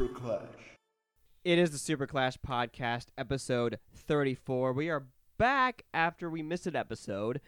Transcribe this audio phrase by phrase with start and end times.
[0.00, 0.78] Super Clash.
[1.44, 4.72] It is the Super Clash Podcast, episode 34.
[4.72, 5.04] We are
[5.36, 7.42] back after we missed an episode,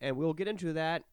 [0.00, 1.04] and we'll get into that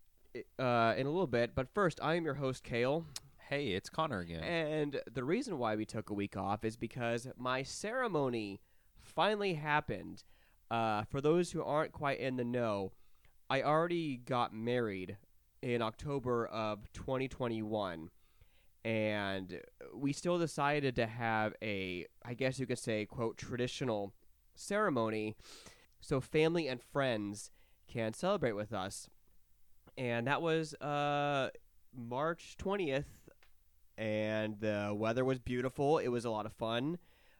[0.57, 1.53] uh, in a little bit.
[1.53, 3.05] But first, I am your host, Kale.
[3.47, 4.41] Hey, it's Connor again.
[4.41, 8.59] And the reason why we took a week off is because my ceremony
[8.99, 10.23] finally happened.
[10.71, 12.91] Uh, for those who aren't quite in the know,
[13.51, 15.17] I already got married
[15.61, 18.09] in October of 2021.
[18.83, 19.59] And
[19.93, 24.13] we still decided to have a, I guess you could say, quote, traditional
[24.55, 25.35] ceremony
[25.99, 27.51] so family and friends
[27.87, 29.07] can celebrate with us.
[29.97, 31.49] And that was uh,
[31.95, 33.05] March 20th,
[33.97, 35.97] and the weather was beautiful.
[35.99, 36.97] It was a lot of fun.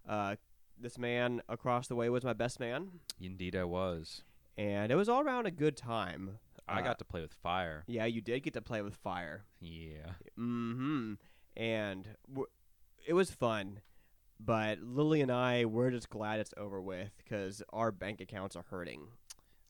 [0.08, 0.36] Uh,
[0.80, 2.90] this man across the way was my best man,
[3.20, 4.24] Indeed, I was.
[4.58, 6.38] and it was all around a good time.
[6.68, 7.84] I Uh, got to play with fire.
[7.88, 9.46] Yeah, you did get to play with fire.
[9.60, 10.12] Yeah.
[10.40, 11.14] Mm-hmm.
[11.56, 12.48] And w-
[13.06, 13.82] it was fun.
[14.40, 18.66] But Lily and I, we're just glad it's over with because our bank accounts are
[18.70, 19.02] hurting.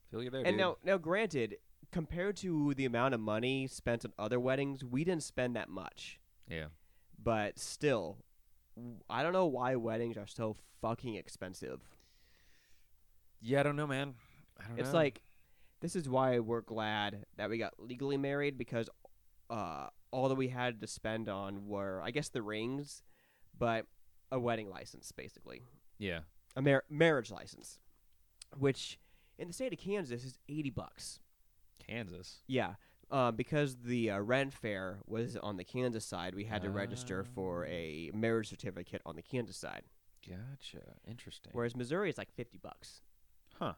[0.09, 0.57] Feel you there, And dude.
[0.57, 1.57] now, now, granted,
[1.91, 6.19] compared to the amount of money spent on other weddings, we didn't spend that much.
[6.47, 6.65] yeah.
[7.23, 8.17] But still,
[9.09, 11.81] I don't know why weddings are so fucking expensive.
[13.41, 14.15] Yeah, I don't know, man.
[14.59, 14.81] I don't know.
[14.81, 14.99] It's know.
[14.99, 15.21] like,
[15.81, 18.89] this is why we're glad that we got legally married because
[19.51, 23.03] uh, all that we had to spend on were, I guess, the rings,
[23.57, 23.85] but
[24.31, 25.61] a wedding license, basically.
[25.99, 26.21] yeah.
[26.55, 27.79] A mar- marriage license,
[28.57, 28.97] which
[29.37, 31.19] in the state of Kansas is 80 bucks.
[31.87, 32.39] Kansas.
[32.47, 32.73] Yeah,
[33.09, 37.23] um, because the uh, ren fair was on the Kansas side, we had to register
[37.23, 37.71] for Ah.
[37.71, 39.83] a marriage certificate on the Kansas side.
[40.27, 40.83] Gotcha.
[41.07, 41.51] Interesting.
[41.53, 43.01] Whereas Missouri is like fifty bucks.
[43.57, 43.73] Huh.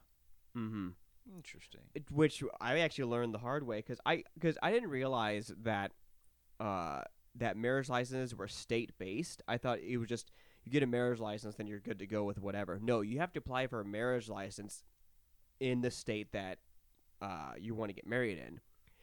[0.56, 0.88] Mm-hmm.
[1.32, 1.80] Interesting.
[1.94, 5.92] It, which I actually learned the hard way because I because I didn't realize that
[6.60, 7.02] uh,
[7.36, 9.42] that marriage licenses were state based.
[9.48, 10.30] I thought it was just
[10.64, 12.78] you get a marriage license, then you're good to go with whatever.
[12.82, 14.82] No, you have to apply for a marriage license
[15.60, 16.58] in the state that
[17.22, 18.60] uh, you want to get married in.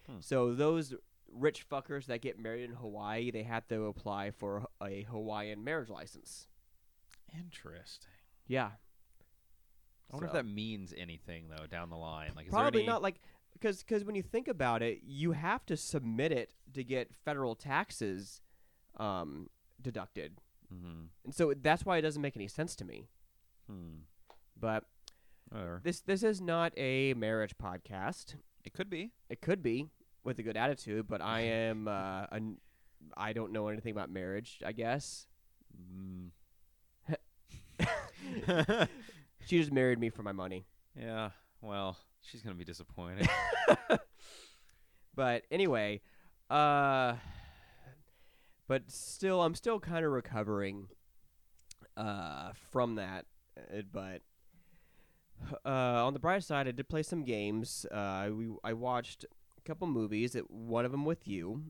[0.07, 0.19] Hmm.
[0.19, 0.93] So those
[1.31, 5.89] rich fuckers that get married in Hawaii, they have to apply for a Hawaiian marriage
[5.89, 6.47] license.
[7.33, 8.11] Interesting.
[8.47, 8.71] Yeah,
[10.11, 12.31] I wonder So- if that means anything though down the line.
[12.35, 13.21] Like, Probably any- not like
[13.53, 17.55] because because when you think about it, you have to submit it to get federal
[17.55, 18.41] taxes
[18.97, 19.49] um,
[19.81, 20.41] deducted,
[20.73, 21.07] Mhm.
[21.23, 23.07] and so that's why it doesn't make any sense to me.
[23.67, 23.99] Hmm.
[24.59, 24.85] But
[25.49, 25.79] Whatever.
[25.83, 28.35] this this is not a marriage podcast.
[28.63, 29.11] It could be.
[29.29, 29.89] It could be
[30.23, 31.39] with a good attitude, but I
[31.69, 32.59] am uh, an,
[33.15, 34.61] I don't know anything about marriage.
[34.65, 35.27] I guess
[35.73, 36.31] Mm.
[39.45, 40.65] she just married me for my money.
[40.95, 41.29] yeah.
[41.61, 43.29] Well, she's gonna be disappointed.
[45.13, 46.01] But anyway,
[46.49, 47.15] uh,
[48.67, 50.87] but still, I'm still kind of recovering
[51.97, 53.25] uh, from that.
[53.57, 54.21] uh, But
[55.65, 57.85] uh, on the bright side, I did play some games.
[57.91, 59.25] Uh, we I watched
[59.57, 60.35] a couple movies.
[60.47, 61.63] One of them with you.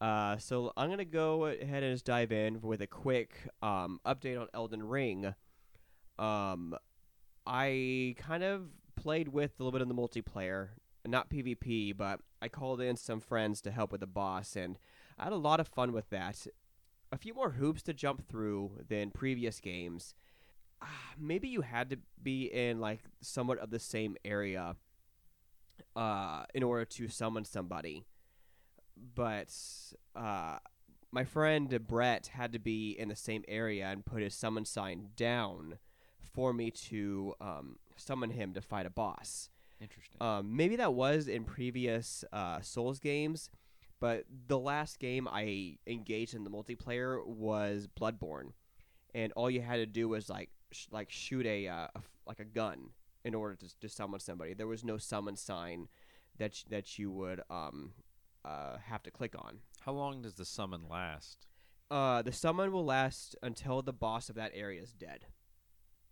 [0.00, 4.40] Uh, so I'm gonna go ahead and just dive in with a quick um, update
[4.40, 5.34] on Elden Ring.
[6.18, 6.76] Um,
[7.46, 10.68] I kind of played with a little bit in the multiplayer,
[11.06, 14.78] not PvP, but I called in some friends to help with the boss, and
[15.18, 16.46] I had a lot of fun with that.
[17.12, 20.14] A few more hoops to jump through than previous games.
[20.80, 24.76] Ah, Maybe you had to be in like somewhat of the same area
[25.96, 28.04] uh, in order to summon somebody,
[29.14, 29.52] but
[30.14, 30.58] uh,
[31.10, 35.08] my friend Brett had to be in the same area and put his summon sign
[35.16, 35.78] down
[36.32, 39.50] for me to um, summon him to fight a boss.
[39.80, 40.20] Interesting.
[40.20, 43.50] Um, maybe that was in previous uh, Souls games,
[43.98, 48.52] but the last game I engaged in the multiplayer was Bloodborne,
[49.14, 52.10] and all you had to do was like sh- like shoot a, uh, a f-
[52.26, 52.90] like a gun
[53.24, 54.54] in order to, to summon somebody.
[54.54, 55.88] There was no summon sign
[56.38, 57.92] that sh- that you would um
[58.44, 59.58] uh, have to click on.
[59.80, 61.46] How long does the summon last?
[61.90, 65.26] Uh, the summon will last until the boss of that area is dead.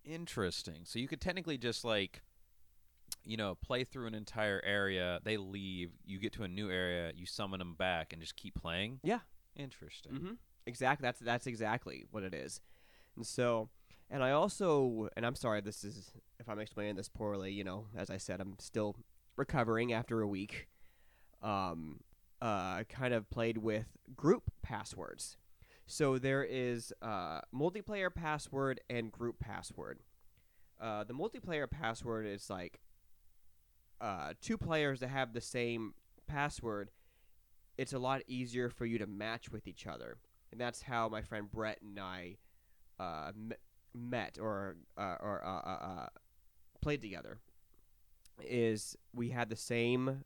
[0.03, 0.81] Interesting.
[0.83, 2.21] So you could technically just like,
[3.23, 5.19] you know, play through an entire area.
[5.23, 5.91] They leave.
[6.05, 7.11] You get to a new area.
[7.15, 8.99] You summon them back and just keep playing.
[9.03, 9.19] Yeah.
[9.55, 10.13] Interesting.
[10.13, 10.33] Mm-hmm.
[10.65, 11.03] Exactly.
[11.05, 12.61] That's that's exactly what it is.
[13.15, 13.69] And so,
[14.09, 17.51] and I also, and I'm sorry, this is if I'm explaining this poorly.
[17.51, 18.95] You know, as I said, I'm still
[19.35, 20.67] recovering after a week.
[21.41, 22.01] Um,
[22.41, 23.85] uh, kind of played with
[24.15, 25.37] group passwords.
[25.91, 29.97] So there is uh, multiplayer password and group password.
[30.79, 32.79] Uh, the multiplayer password is like
[33.99, 35.95] uh, two players that have the same
[36.27, 36.91] password.
[37.75, 40.17] It's a lot easier for you to match with each other.
[40.51, 42.37] and that's how my friend Brett and I
[42.99, 43.55] uh, me-
[43.95, 46.07] met or uh, or uh, uh, uh,
[46.81, 47.39] played together.
[48.47, 50.23] Is we had the same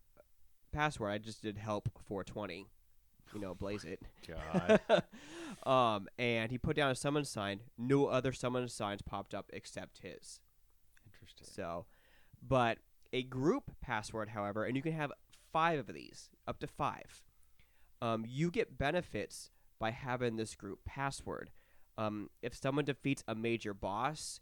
[0.74, 1.12] password.
[1.14, 2.68] I just did help 420.
[3.34, 4.02] You know, blaze it.
[4.28, 4.82] God.
[5.66, 7.62] um, and he put down a summon sign.
[7.78, 10.40] No other summon signs popped up except his.
[11.06, 11.48] Interesting.
[11.50, 11.86] So,
[12.42, 12.80] but
[13.12, 15.12] a group password, however, and you can have
[15.52, 17.24] five of these, up to five.
[18.02, 21.52] Um, you get benefits by having this group password.
[21.98, 24.40] Um, if someone defeats a major boss,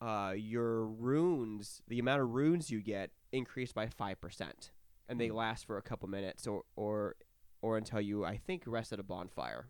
[0.00, 4.70] uh, your runes, the amount of runes you get, increase by five percent,
[5.08, 5.36] and they Hmm.
[5.36, 7.16] last for a couple minutes or or
[7.62, 9.68] or until you, I think, rest at a bonfire.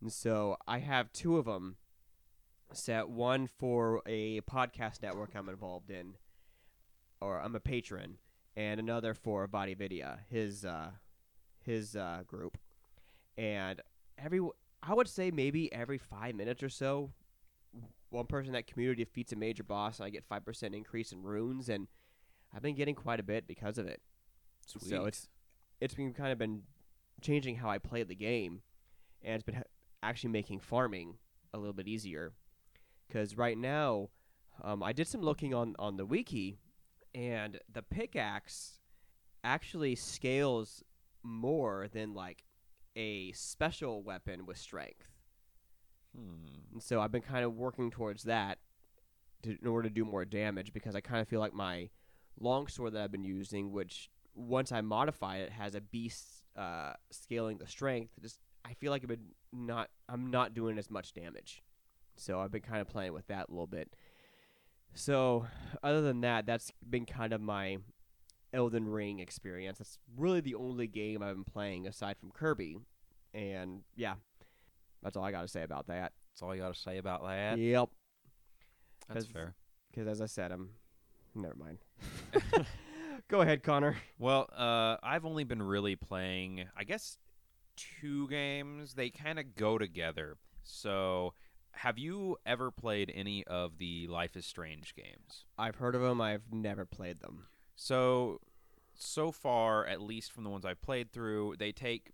[0.00, 1.76] And so I have two of them
[2.72, 3.08] set.
[3.08, 6.14] One for a podcast network I'm involved in,
[7.20, 8.18] or I'm a patron,
[8.56, 10.90] and another for Body Vidya, his uh,
[11.64, 12.58] his uh, group.
[13.36, 13.80] And
[14.16, 14.40] every,
[14.82, 17.12] I would say maybe every five minutes or so,
[18.10, 21.10] one person in that community defeats a major boss, and I get five percent increase
[21.10, 21.88] in runes, and
[22.54, 24.00] I've been getting quite a bit because of it.
[24.66, 24.88] Sweet.
[24.88, 25.28] So it's
[25.80, 26.62] it's been kind of been
[27.20, 28.62] changing how I play the game,
[29.22, 29.62] and it's been
[30.02, 31.18] actually making farming
[31.52, 32.32] a little bit easier.
[33.06, 34.10] Because right now,
[34.62, 36.58] um, I did some looking on on the wiki,
[37.14, 38.80] and the pickaxe
[39.44, 40.82] actually scales
[41.22, 42.44] more than like
[42.96, 45.08] a special weapon with strength.
[46.16, 46.72] Hmm.
[46.72, 48.58] And so I've been kind of working towards that
[49.42, 51.90] to, in order to do more damage because I kind of feel like my
[52.40, 57.58] longsword that I've been using, which once I modify it has a beast uh, scaling
[57.58, 58.12] the strength.
[58.20, 61.62] Just I feel like I've been not I'm not doing as much damage.
[62.16, 63.94] So I've been kind of playing with that a little bit.
[64.94, 65.46] So
[65.82, 67.78] other than that, that's been kind of my
[68.52, 69.78] Elden Ring experience.
[69.78, 72.78] That's really the only game I've been playing aside from Kirby.
[73.34, 74.14] And yeah,
[75.02, 76.12] that's all I got to say about that.
[76.32, 77.58] That's all you got to say about that.
[77.58, 77.88] Yep.
[79.12, 79.54] That's fair.
[79.90, 80.70] Because as I said, I'm.
[81.34, 81.78] Never mind.
[83.28, 83.96] Go ahead, Connor.
[84.18, 87.18] Well, uh, I've only been really playing, I guess,
[88.00, 88.94] two games.
[88.94, 90.36] They kind of go together.
[90.62, 91.34] So,
[91.72, 95.44] have you ever played any of the Life is Strange games?
[95.56, 96.20] I've heard of them.
[96.20, 97.46] I've never played them.
[97.76, 98.40] So,
[98.94, 102.10] so far, at least from the ones I've played through, they take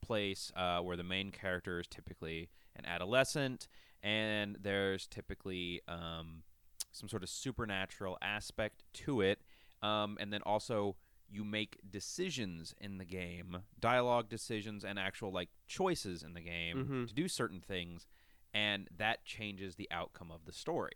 [0.00, 3.66] place uh, where the main character is typically an adolescent,
[4.02, 6.44] and there's typically um,
[6.92, 9.40] some sort of supernatural aspect to it.
[9.82, 10.96] Um, and then also,
[11.30, 16.86] you make decisions in the game, dialogue decisions, and actual like choices in the game
[16.86, 17.08] Mhm.
[17.08, 18.06] to do certain things,
[18.54, 20.92] and that changes the outcome of the story.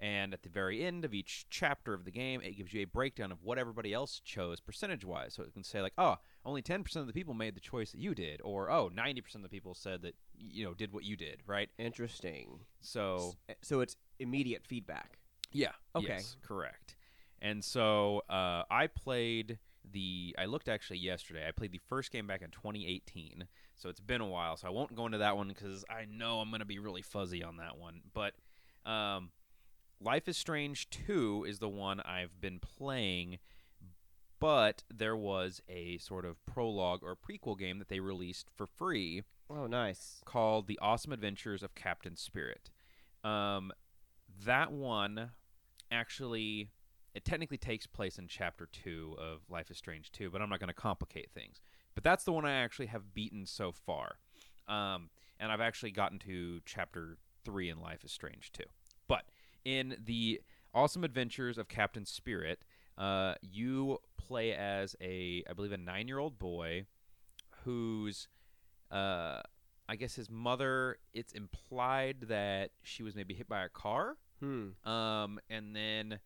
[0.00, 2.84] And at the very end of each chapter of the game, it gives you a
[2.84, 5.34] breakdown of what everybody else chose percentage wise.
[5.34, 8.00] So it can say, like, oh, only 10% of the people made the choice that
[8.00, 11.16] you did, or oh, 90% of the people said that, you know, did what you
[11.16, 11.70] did, right?
[11.78, 12.64] Interesting.
[12.80, 15.18] So, S- So it's immediate feedback.
[15.52, 15.72] yeah.
[15.94, 16.06] Okay.
[16.08, 16.96] Yes, correct.
[17.44, 19.58] And so uh, I played
[19.92, 20.34] the.
[20.38, 21.46] I looked actually yesterday.
[21.46, 23.44] I played the first game back in 2018.
[23.76, 24.56] So it's been a while.
[24.56, 27.02] So I won't go into that one because I know I'm going to be really
[27.02, 28.00] fuzzy on that one.
[28.14, 28.32] But
[28.90, 29.30] um,
[30.00, 33.38] Life is Strange 2 is the one I've been playing.
[34.40, 39.22] But there was a sort of prologue or prequel game that they released for free
[39.50, 40.20] Oh, nice.
[40.24, 42.70] called The Awesome Adventures of Captain Spirit.
[43.22, 43.70] Um,
[44.44, 45.30] that one
[45.90, 46.70] actually,
[47.14, 50.58] it technically takes place in Chapter 2 of Life is Strange 2, but I'm not
[50.60, 51.60] going to complicate things.
[51.94, 54.16] But that's the one I actually have beaten so far.
[54.66, 58.64] Um, and I've actually gotten to Chapter 3 in Life is Strange 2.
[59.06, 59.24] But
[59.64, 60.40] in The
[60.74, 62.64] Awesome Adventures of Captain Spirit,
[62.98, 66.86] uh, you play as a, I believe, a nine year old boy
[67.64, 68.28] who's
[68.90, 69.40] uh,
[69.88, 70.98] I guess his mother.
[71.12, 74.68] It's implied that she was maybe hit by a car, Hmm.
[74.88, 76.18] um, and then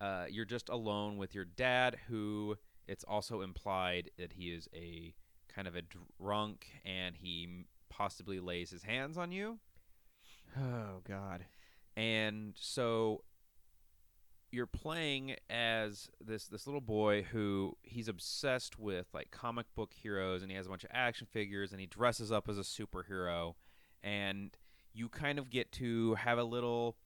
[0.00, 5.14] uh, you're just alone with your dad, who it's also implied that he is a
[5.52, 9.58] kind of a drunk, and he possibly lays his hands on you,
[10.56, 11.44] Oh God.
[11.96, 13.22] and so
[14.50, 20.40] you're playing as this this little boy who he's obsessed with like comic book heroes
[20.42, 23.54] and he has a bunch of action figures and he dresses up as a superhero
[24.02, 24.56] and
[24.94, 26.96] you kind of get to have a little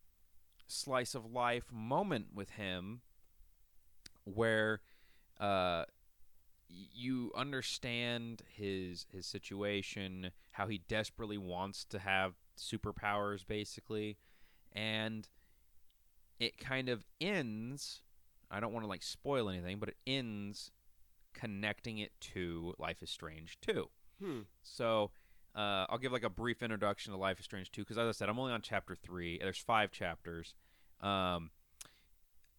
[0.72, 3.00] slice of life moment with him
[4.24, 4.80] where
[5.40, 5.84] uh
[6.68, 14.16] you understand his his situation how he desperately wants to have superpowers basically
[14.72, 15.28] and
[16.40, 18.00] it kind of ends
[18.50, 20.70] i don't want to like spoil anything but it ends
[21.34, 23.88] connecting it to life is strange 2
[24.22, 24.40] Hmm.
[24.62, 25.10] so
[25.54, 28.12] uh, I'll give like a brief introduction to Life is Strange 2 because, as I
[28.12, 29.38] said, I'm only on chapter three.
[29.38, 30.54] There's five chapters.
[31.02, 31.50] Um,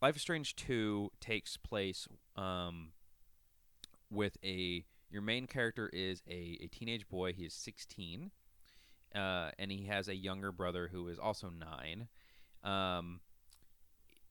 [0.01, 2.89] Life is Strange 2 takes place um,
[4.11, 7.33] with a your main character is a, a teenage boy.
[7.33, 8.31] He is 16,
[9.15, 12.07] uh, and he has a younger brother who is also nine.
[12.63, 13.21] Um,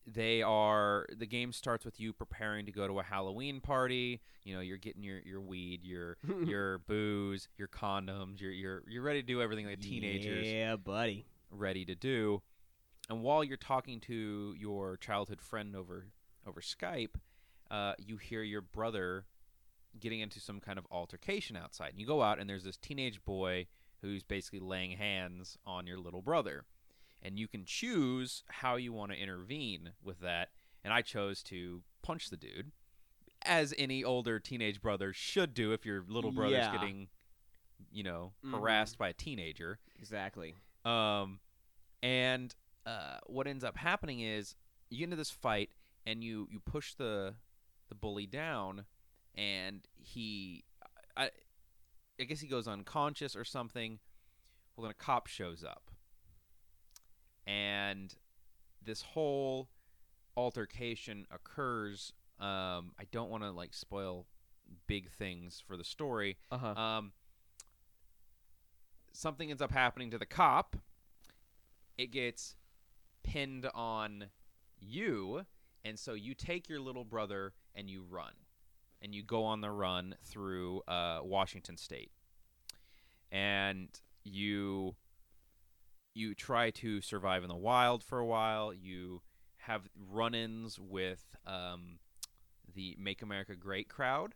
[0.06, 4.20] they are the game starts with you preparing to go to a Halloween party.
[4.42, 8.40] You know, you're getting your, your weed, your your booze, your condoms.
[8.40, 11.24] You're you're you're ready to do everything like teenagers Yeah, buddy.
[11.50, 12.42] ready to do.
[13.12, 16.06] And while you're talking to your childhood friend over
[16.46, 17.16] over Skype,
[17.70, 19.26] uh, you hear your brother
[20.00, 21.90] getting into some kind of altercation outside.
[21.90, 23.66] And you go out, and there's this teenage boy
[24.00, 26.64] who's basically laying hands on your little brother.
[27.20, 30.48] And you can choose how you want to intervene with that.
[30.82, 32.72] And I chose to punch the dude,
[33.42, 36.72] as any older teenage brother should do if your little brother's Yeah.
[36.72, 37.08] getting,
[37.92, 38.52] you know, Mhm.
[38.52, 39.78] harassed by a teenager.
[39.98, 40.56] Exactly.
[40.86, 41.40] Um,
[42.02, 42.54] and
[42.86, 44.54] uh, what ends up happening is
[44.90, 45.70] you get into this fight
[46.06, 47.34] and you you push the
[47.88, 48.84] the bully down,
[49.34, 50.64] and he,
[51.16, 51.30] I,
[52.20, 53.98] I guess he goes unconscious or something.
[54.76, 55.90] Well, then a cop shows up,
[57.46, 58.14] and
[58.84, 59.68] this whole
[60.36, 62.12] altercation occurs.
[62.40, 64.26] Um, I don't want to like spoil
[64.86, 66.80] big things for the story, Uh huh.
[66.80, 67.12] um,
[69.12, 70.76] something ends up happening to the cop.
[71.98, 72.56] It gets
[73.22, 74.26] pinned on
[74.78, 75.46] you,
[75.84, 78.32] and so you take your little brother and you run,
[79.00, 82.12] and you go on the run through uh, Washington State,
[83.30, 83.88] and
[84.24, 84.94] you
[86.14, 88.74] you try to survive in the wild for a while.
[88.74, 89.22] You
[89.56, 91.98] have run-ins with um,
[92.74, 94.34] the Make America Great crowd.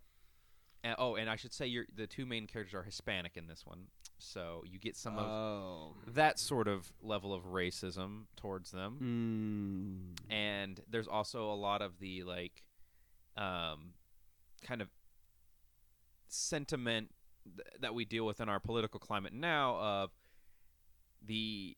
[0.83, 3.89] And, oh, and I should say the two main characters are Hispanic in this one,
[4.19, 5.95] so you get some of oh.
[6.15, 10.15] that sort of level of racism towards them.
[10.29, 10.35] Mm.
[10.35, 12.63] And there's also a lot of the like,
[13.37, 13.93] um,
[14.63, 14.89] kind of
[16.29, 17.11] sentiment
[17.45, 20.11] th- that we deal with in our political climate now of
[21.25, 21.77] the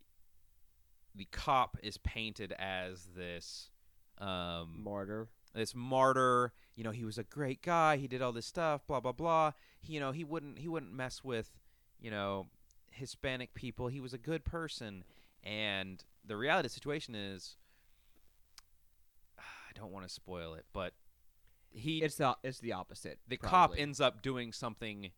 [1.15, 3.71] the cop is painted as this
[4.19, 5.29] um, Martyr.
[5.55, 9.01] this martyr you know he was a great guy he did all this stuff blah
[9.01, 11.58] blah blah he, you know he wouldn't he wouldn't mess with
[12.01, 12.47] you know
[12.91, 15.05] hispanic people he was a good person
[15.45, 17.57] and the reality of the situation is
[19.39, 20.93] i don't want to spoil it but
[21.71, 23.19] he It's the it's the opposite.
[23.29, 25.11] the cop ends up doing something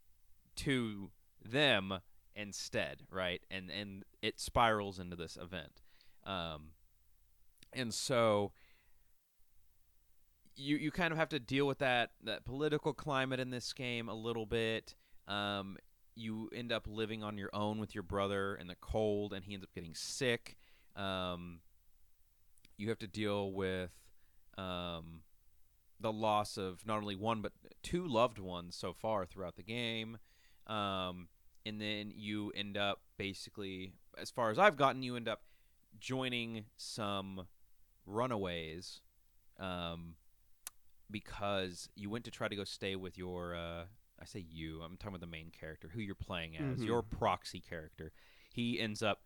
[0.56, 1.10] to
[1.44, 2.00] them
[2.34, 3.42] instead, right?
[3.50, 5.80] And and it spirals into this event.
[6.24, 6.70] Um,
[7.72, 8.52] and so
[10.56, 14.08] you you kind of have to deal with that that political climate in this game
[14.08, 14.94] a little bit.
[15.28, 15.76] Um,
[16.14, 19.54] you end up living on your own with your brother in the cold, and he
[19.54, 20.56] ends up getting sick.
[20.96, 21.60] Um,
[22.76, 23.90] you have to deal with
[24.58, 25.22] um,
[26.00, 27.52] the loss of not only one but
[27.82, 30.18] two loved ones so far throughout the game.
[30.66, 31.28] Um,
[31.66, 35.42] and then you end up basically, as far as I've gotten, you end up
[35.98, 37.46] joining some
[38.06, 39.00] runaways
[39.58, 40.14] um,
[41.10, 43.54] because you went to try to go stay with your.
[43.54, 43.84] Uh,
[44.20, 44.82] I say you.
[44.82, 46.86] I'm talking about the main character, who you're playing as, Mhm.
[46.86, 48.12] your proxy character.
[48.52, 49.24] He ends up.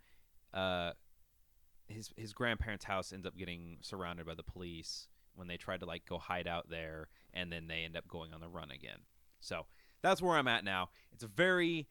[0.53, 0.93] Uh,
[1.89, 5.87] his his grandparents' house ends up getting surrounded by the police when they tried to
[5.87, 9.01] like go hide out there, and then they end up going on the run again.
[9.41, 9.67] So
[10.01, 10.91] that's where I'm at now.
[11.13, 11.89] It's a very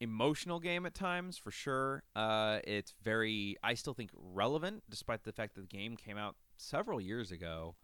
[0.00, 2.02] emotional game at times, for sure.
[2.16, 6.36] Uh, it's very, I still think, relevant, despite the fact that the game came out
[6.56, 7.76] several years ago.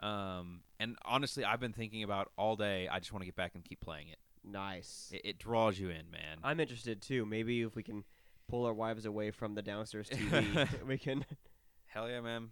[0.00, 2.88] Um, and honestly, I've been thinking about all day.
[2.88, 4.18] I just want to get back and keep playing it.
[4.44, 5.10] Nice.
[5.12, 6.38] It, it draws you in, man.
[6.44, 7.24] I'm interested too.
[7.26, 8.04] Maybe if we can
[8.48, 11.24] pull our wives away from the downstairs TV, we can.
[11.86, 12.50] Hell yeah, man.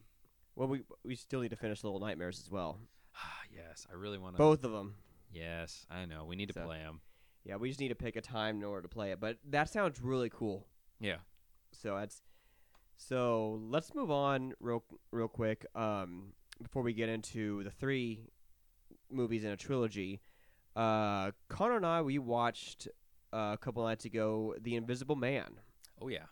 [0.56, 2.78] Well, we we still need to finish Little Nightmares as well.
[3.16, 4.38] Ah yes, I really want to.
[4.38, 4.94] Both of them.
[5.32, 6.24] Yes, I know.
[6.24, 7.00] We need to So- play them.
[7.44, 9.20] Yeah, we just need to pick a time in order to play it.
[9.20, 10.66] But that sounds really cool.
[10.98, 11.16] Yeah.
[11.72, 12.22] So that's
[12.96, 13.60] so.
[13.68, 14.82] Let's move on real
[15.12, 15.66] real quick.
[15.74, 16.32] Um,
[16.62, 18.30] before we get into the three
[19.10, 20.20] movies in a trilogy,
[20.76, 22.88] uh, Connor and I we watched
[23.32, 25.60] uh, a couple nights ago The Invisible Man.
[26.00, 26.26] Oh yeah.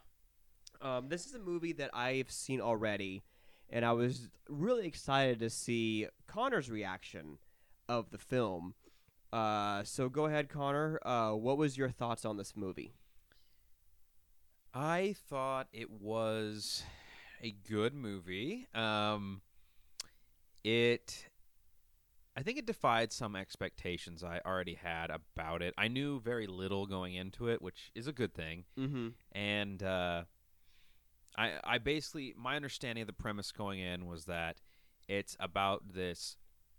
[0.80, 3.22] Um, this is a movie that I've seen already,
[3.70, 7.38] and I was really excited to see Connor's reaction
[7.88, 8.74] of the film.
[9.32, 10.98] Uh, so go ahead, Connor.
[11.06, 12.94] Uh, what was your thoughts on this movie?
[14.74, 16.82] I thought it was
[17.42, 18.66] a good movie.
[18.74, 19.42] Um,
[20.64, 21.26] it
[22.34, 25.74] I think it defied some expectations I already had about it.
[25.76, 28.64] I knew very little going into it, which is a good thing.
[28.78, 29.08] Mm-hmm.
[29.32, 30.22] And uh,
[31.36, 34.60] I, I basically my understanding of the premise going in was that
[35.08, 36.36] it's about this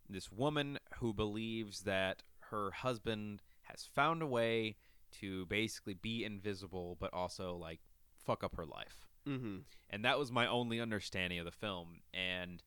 [0.10, 4.76] this woman who believes that her husband has found a way
[5.20, 7.80] to basically be invisible, but also like
[8.26, 9.08] fuck up her life.
[9.28, 9.58] Mm-hmm.
[9.90, 12.02] And that was my only understanding of the film.
[12.14, 12.62] And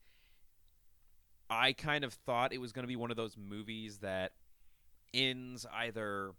[1.49, 4.33] I kind of thought it was going to be one of those movies that
[5.13, 6.31] ends either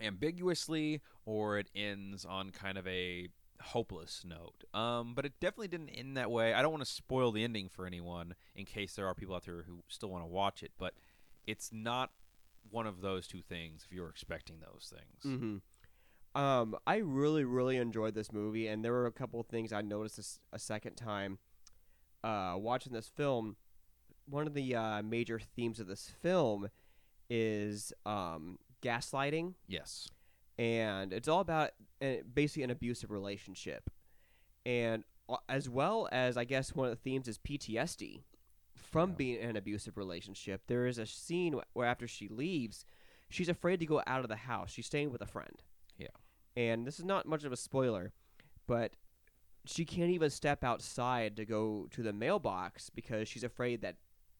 [0.00, 3.28] ambiguously or it ends on kind of a
[3.60, 4.64] hopeless note.
[4.78, 6.54] Um, but it definitely didn't end that way.
[6.54, 9.44] I don't want to spoil the ending for anyone in case there are people out
[9.44, 10.94] there who still want to watch it, but
[11.46, 12.10] it's not
[12.70, 15.38] one of those two things if you're expecting those things.
[15.38, 16.40] Mm-hmm.
[16.40, 19.80] Um, I really, really enjoyed this movie, and there were a couple of things I
[19.80, 21.38] noticed a second time
[22.22, 23.56] uh, watching this film.
[24.30, 26.68] One of the uh, major themes of this film
[27.30, 30.08] is um, gaslighting, Yes.
[30.58, 31.70] and it's all about
[32.02, 33.90] uh, basically an abusive relationship,
[34.66, 38.22] and uh, as well as I guess one of the themes is PTSD
[38.74, 39.16] from Yeah.
[39.16, 40.62] being in an abusive relationship.
[40.66, 42.84] There is a scene where after she leaves,
[43.28, 44.70] she's afraid to go out of the house.
[44.72, 45.62] She's staying with a friend.
[45.98, 46.08] Yeah.
[46.56, 48.12] And this is not much of a spoiler,
[48.66, 48.92] but
[49.66, 53.96] she can't even step outside to go to the mailbox because she's afraid that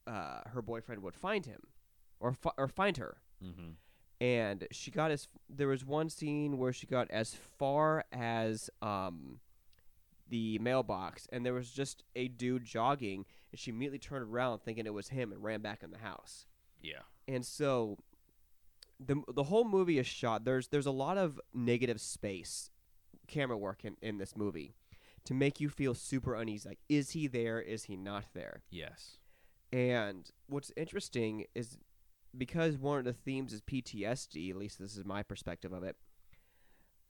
[0.09, 1.61] uh, her boyfriend would find him
[2.21, 3.71] or fi- or find her Mm-hmm.
[4.21, 9.39] and she got as there was one scene where she got as far as um
[10.29, 14.87] the mailbox and there was just a dude jogging and she immediately turned around thinking
[14.87, 16.47] it was him and ran back in the house
[16.83, 17.03] Yeah.
[17.29, 17.99] and so
[18.99, 22.71] the the whole movie is shot there's there's a lot of negative space
[23.29, 24.75] camera work in, in this movie
[25.25, 29.18] to make you feel super uneasy like is he there is he not there Yes.
[29.73, 31.79] And what's interesting is
[32.37, 35.97] because one of the themes is PTSD, at least this is my perspective of it,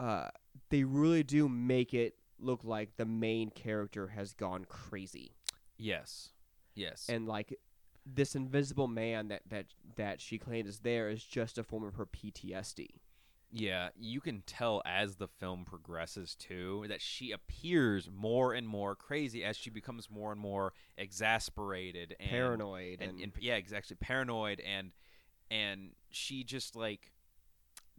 [0.00, 0.28] uh,
[0.70, 5.32] they really do make it look like the main character has gone crazy.
[5.76, 6.30] Yes.
[6.74, 7.06] Yes.
[7.08, 7.58] And like
[8.06, 9.66] this invisible man that, that,
[9.96, 12.88] that she claims is there is just a form of her PTSD.
[13.50, 18.94] Yeah, you can tell as the film progresses too that she appears more and more
[18.94, 23.96] crazy as she becomes more and more exasperated and Paranoid and, and, and yeah, exactly
[23.98, 24.92] paranoid and
[25.50, 27.10] and she just like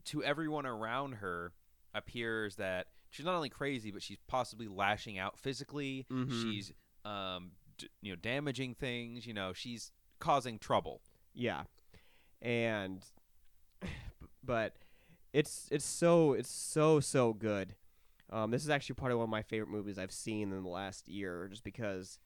[0.05, 1.53] to everyone around her
[1.95, 6.05] appears that she's not only crazy but she's possibly lashing out physically.
[6.11, 6.41] Mhm.
[6.43, 6.71] She's
[7.05, 11.01] um d- you know damaging things, you know, she's causing trouble.
[11.33, 11.63] Yeah,
[12.41, 13.03] and
[14.43, 14.75] but
[15.33, 17.75] it's it's so it's so so good.
[18.31, 20.69] Um, this is actually part of one of my favorite movies I've seen in the
[20.69, 22.19] last year, just because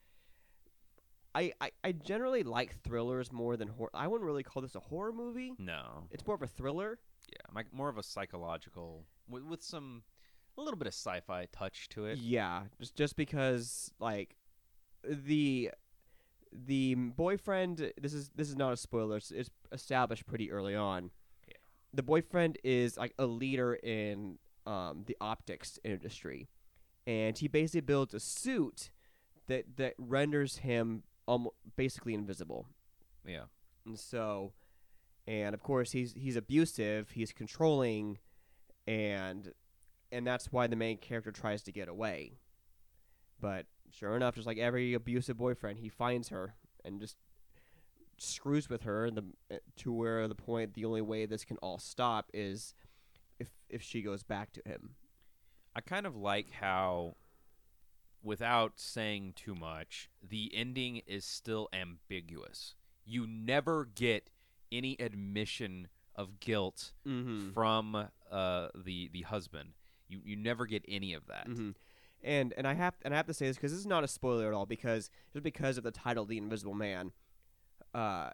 [1.34, 3.90] I I, I generally like thrillers more than horror.
[3.94, 5.54] I wouldn't really call this a horror movie.
[5.58, 6.08] No.
[6.12, 7.00] It's more of a thriller.
[7.30, 10.04] Yeah, like more of a psychological with, with some
[10.58, 12.18] a little bit of sci-fi touch to it.
[12.20, 14.36] Yeah, just just because like
[15.04, 15.72] the
[16.52, 17.92] the boyfriend.
[18.00, 19.18] This is this is not a spoiler.
[19.18, 21.12] It's, it's established pretty early on.
[21.94, 26.50] The boyfriend is like a leader in um, the optics industry,
[27.06, 28.92] and he basically builds a suit
[29.48, 32.68] that that renders him um, basically invisible.
[33.26, 33.46] Yeah.
[33.86, 34.54] And so,
[35.28, 38.20] and of course he's he's abusive, he's controlling,
[38.88, 39.52] and
[40.12, 42.38] and that's why the main character tries to get away.
[43.40, 47.18] But sure enough, just like every abusive boyfriend, he finds her and just
[48.24, 49.10] screws with her.
[49.12, 49.24] The
[49.78, 52.74] to where the point the only way this can all stop is
[53.40, 54.96] if if she goes back to him.
[55.76, 57.16] I kind of like how
[58.22, 62.76] without saying too much, the ending is still ambiguous.
[63.06, 64.30] You never get
[64.72, 67.52] any admission of guilt Mm-hmm.
[67.54, 69.70] from uh, the the husband.
[70.08, 71.48] You you never get any of that.
[71.48, 71.72] hmm
[72.24, 74.08] And and I have and I have to say this because this is not a
[74.08, 77.12] spoiler at all because just because of the title, The Invisible Man,
[77.94, 78.30] uh,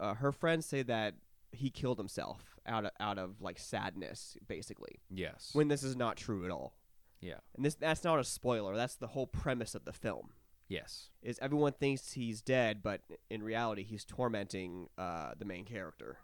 [0.00, 1.14] uh, her friends say that
[1.52, 5.00] he killed himself out of out of like sadness, basically.
[5.10, 5.50] Yes.
[5.52, 6.74] When this is not true at all.
[7.20, 7.40] yeah.
[7.56, 8.74] And this that's not a spoiler.
[8.76, 10.30] That's the whole premise of the film.
[10.68, 11.10] Yes.
[11.22, 16.16] Is everyone thinks he's dead, but in reality, he's tormenting uh, the main character.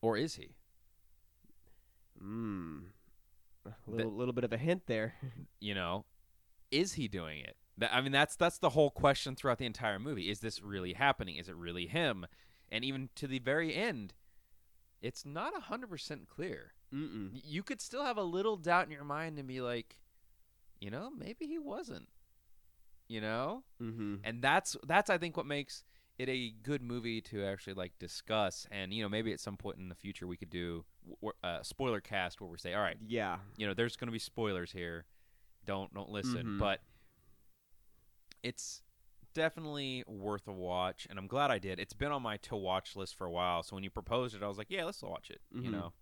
[0.00, 0.54] Or is he?
[2.22, 2.82] Mm.
[3.66, 5.14] A little, little bit of a hint there.
[5.62, 6.06] You know,
[6.70, 7.54] is he doing it?
[7.80, 10.30] That, I mean, that's that's the whole question throughout the entire movie.
[10.30, 11.36] Is this really happening?
[11.36, 12.26] Is it really him?
[12.70, 14.14] And even to the very end,
[15.02, 16.72] it's not hundred percent clear.
[16.94, 17.30] Mm-mm.
[17.32, 19.96] You could still have a little doubt in your mind and be like,
[20.80, 22.08] you know, maybe he wasn't.
[23.08, 24.16] You know, Mm-hmm.
[24.22, 25.82] and that's that's I think what makes
[26.16, 29.78] it a good movie to actually like discuss, and you know maybe at some point
[29.78, 30.84] in the future we could do
[31.42, 33.38] a uh, spoiler cast where we say, all right, Yeah.
[33.56, 35.06] you know, there's going to be spoilers here.
[35.66, 36.44] Don't don't listen.
[36.46, 36.58] Mhm.
[36.60, 36.82] But
[38.42, 38.82] it's
[39.34, 41.78] definitely worth a watch, and I'm glad I did.
[41.78, 43.62] It's been on my to watch list for a while.
[43.62, 45.40] So when you proposed it, I was like, yeah, let's watch it.
[45.52, 45.72] You Mhm.
[45.72, 45.92] know,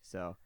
[0.00, 0.36] So,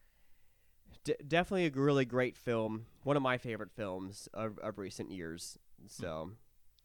[1.05, 2.87] d- definitely a really great film.
[3.05, 5.59] One of my favorite films of, of recent years.
[5.87, 6.33] So,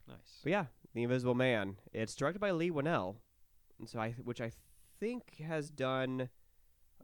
[0.07, 0.39] nice.
[0.43, 1.77] but yeah, The Invisible Man.
[1.93, 3.17] It's directed by Leigh Whannell,
[3.79, 4.51] and so I, which I
[4.99, 6.29] think has done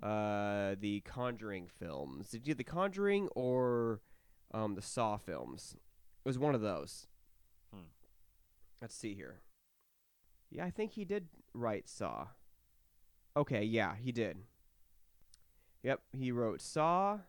[0.02, 2.30] uh, the Conjuring films.
[2.30, 4.02] Did you do the Conjuring or
[4.54, 5.76] um, the Saw films?
[5.76, 7.08] It was one of those.
[8.84, 9.40] Let's see here.
[10.52, 12.28] Yeah, I think he did write Saw.
[13.38, 14.40] Okay, yeah, he did.
[15.84, 17.20] Yep, he wrote Saw.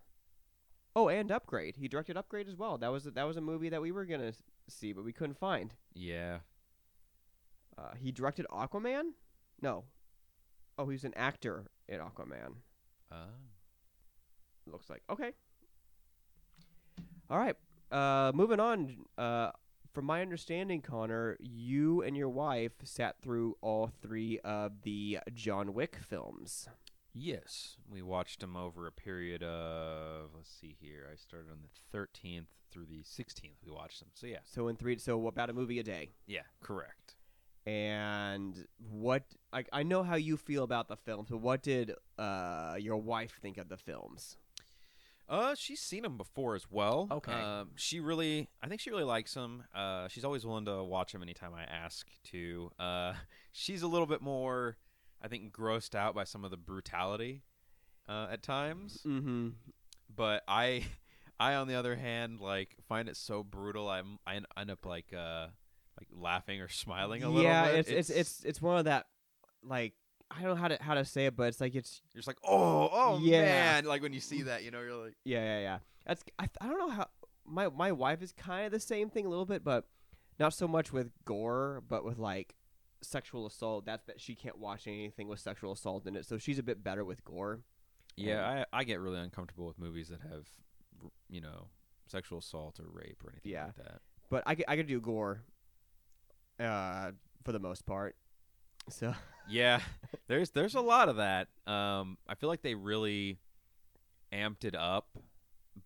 [0.96, 1.76] Oh, and Upgrade.
[1.76, 2.76] He directed Upgrade as well.
[2.76, 4.32] That was that was a movie that we were gonna
[4.68, 5.72] see, but we couldn't find.
[5.94, 6.38] Yeah.
[7.78, 9.12] Uh, he directed Aquaman.
[9.62, 9.84] No.
[10.76, 12.54] Oh, he's an actor in Aquaman.
[13.12, 13.30] Uh,
[14.66, 15.30] Looks like okay.
[17.30, 17.54] All right.
[17.92, 18.96] Uh, moving on.
[19.16, 19.52] Uh,
[19.94, 25.72] from my understanding, Connor, you and your wife sat through all three of the John
[25.72, 26.68] Wick films.
[27.14, 31.08] yes, we watched them over a period of let's see here.
[31.10, 33.54] I started on the 13th through the 16th.
[33.64, 34.08] We watched them.
[34.14, 36.10] So yeah, So in three, so about a movie a day.
[36.26, 37.14] yeah, correct.
[37.66, 42.76] And what I I know how you feel about the films, but what did uh
[42.78, 44.36] your wife think of the films?
[45.28, 47.08] Uh, she's seen him before as well.
[47.10, 47.32] Okay.
[47.32, 49.64] Um, she really, I think she really likes him.
[49.74, 52.70] Uh, she's always willing to watch him anytime I ask to.
[52.78, 53.14] Uh,
[53.52, 54.76] she's a little bit more,
[55.22, 57.42] I think, grossed out by some of the brutality,
[58.08, 59.00] uh, at times.
[59.06, 59.48] Mm-hmm.
[60.14, 60.84] But I,
[61.40, 63.88] I on the other hand, like find it so brutal.
[63.88, 65.46] I'm, I end up like, uh,
[65.98, 67.88] like laughing or smiling a little Yeah, bit.
[67.88, 69.06] it's, it's it's it's one of that
[69.62, 69.94] like
[70.36, 72.26] I don't know how to how to say it, but it's like it's You're just
[72.28, 73.42] like, oh, oh Yeah.
[73.42, 73.84] man!
[73.84, 75.78] Like when you see that, you know, you're like, yeah yeah yeah.
[76.06, 77.08] That's I I don't know how
[77.46, 79.86] my my wife is kind of the same thing a little bit, but
[80.38, 82.54] not so much with gore, but with like
[83.02, 83.84] sexual assault.
[83.86, 86.82] That's that she can't watch anything with sexual assault in it, so she's a bit
[86.82, 87.60] better with gore.
[88.16, 90.46] Yeah, I I get really uncomfortable with movies that have,
[91.28, 91.68] you know,
[92.06, 93.66] sexual assault or rape or anything Yeah.
[93.66, 94.00] like that.
[94.30, 95.42] But I could, I could do gore,
[96.60, 97.12] uh,
[97.44, 98.16] for the most part.
[98.88, 99.14] So
[99.48, 99.80] Yeah,
[100.26, 101.48] there's there's a lot of that.
[101.66, 103.38] Um, I feel like they really
[104.32, 105.08] amped it up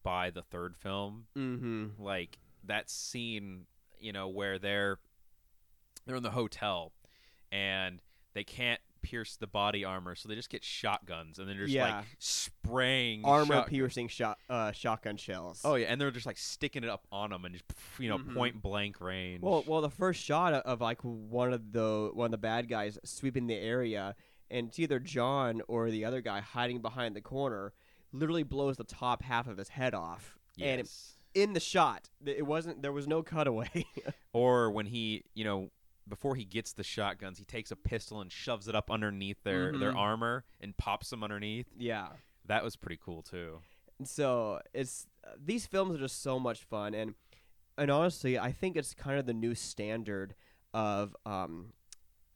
[0.03, 1.27] by the third film.
[1.37, 2.03] mm-hmm.
[2.03, 3.67] Like that scene,
[4.01, 4.99] you know, where they're
[6.07, 6.93] they're in the hotel
[7.53, 8.01] and
[8.35, 11.97] they can't pierce the body armor, so they just get shotguns and they're just Yeah.
[11.99, 15.61] like spraying armor shot- piercing shot uh shotgun shells.
[15.65, 17.65] Oh yeah, and they're just like sticking it up on them and just
[17.99, 18.35] you know Mhm.
[18.35, 19.43] point blank range.
[19.43, 22.69] Well, well, the first shot of, of like one of the one of the bad
[22.69, 24.15] guys sweeping the area,
[24.51, 27.73] and it's either John or the other guy hiding behind the corner,
[28.13, 30.37] literally blows the top half of his head off.
[30.61, 31.17] And it, yes.
[31.35, 32.83] in the shot, th- it wasn't.
[32.83, 33.85] There was no cutaway.
[34.33, 35.71] or when he, you know,
[36.09, 39.73] before he gets the shotguns, he takes a pistol and shoves it up underneath their
[39.79, 39.97] their Mhm.
[39.99, 41.67] armor and pops them underneath.
[41.77, 42.13] yeah.
[42.47, 43.61] That was pretty cool too.
[44.05, 47.15] So it's these films are just so much fun, and
[47.77, 50.35] and honestly, I think it's kind of the new standard
[50.75, 51.73] of um,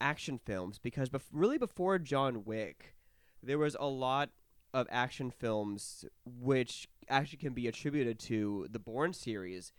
[0.00, 2.94] action films because bef- really before John Wick,
[3.42, 4.30] there was a lot
[4.74, 9.72] of action films which actually can be attributed to the Bourne series.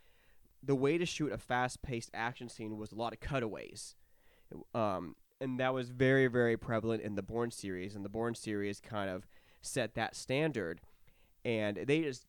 [0.65, 3.95] The way to shoot a fast-paced action scene was a lot of cutaways,
[4.73, 7.95] um, and that was very, very prevalent in the Bourne series.
[7.95, 9.27] And the Bourne series kind of
[9.61, 10.81] set that standard
[11.45, 12.25] and they just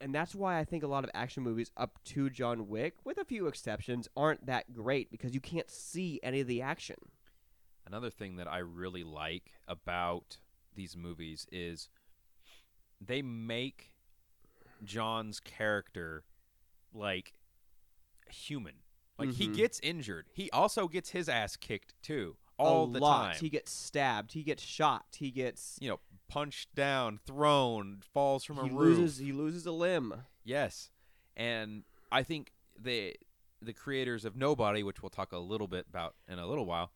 [0.00, 3.18] and that's why I think a lot of action movies up to John Wick, with
[3.18, 6.94] a few exceptions, aren't that great because you can't see any of the action.
[7.84, 10.38] Another thing that I really like about
[10.76, 11.88] these movies is
[13.00, 13.92] they make
[14.84, 16.22] John's character
[16.94, 17.32] like
[18.32, 18.76] human.
[19.18, 19.56] Like he Mhm.
[19.56, 20.26] gets injured.
[20.32, 23.32] He also gets his ass kicked too all a the lot.
[23.32, 23.40] time.
[23.40, 24.32] He gets stabbed.
[24.32, 25.16] He gets shot.
[25.18, 25.76] He gets.
[25.80, 28.98] you know, punched down, thrown, falls from a he roof.
[28.98, 29.18] loses.
[29.18, 30.24] He loses a limb.
[30.44, 30.90] Yes,
[31.36, 33.16] and I think the
[33.60, 36.92] the creators of Nobody, which we'll talk a little bit about in a little while,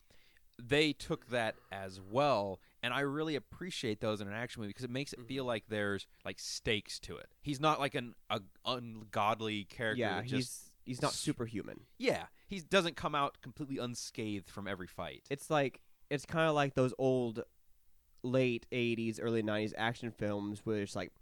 [0.62, 4.84] they took that as well, and I really appreciate those in an action movie because
[4.84, 5.26] it makes it Mm-hmm.
[5.28, 7.30] feel like there's like stakes to it.
[7.40, 10.00] He's not like an a, ungodly character.
[10.00, 11.80] yeah, that he's just he's not superhuman.
[11.98, 15.22] yeah, he doesn't come out completely unscathed from every fight.
[15.30, 17.44] It's like it's kind of like those old,
[18.22, 21.12] late '80s, early '90s action films where it's like.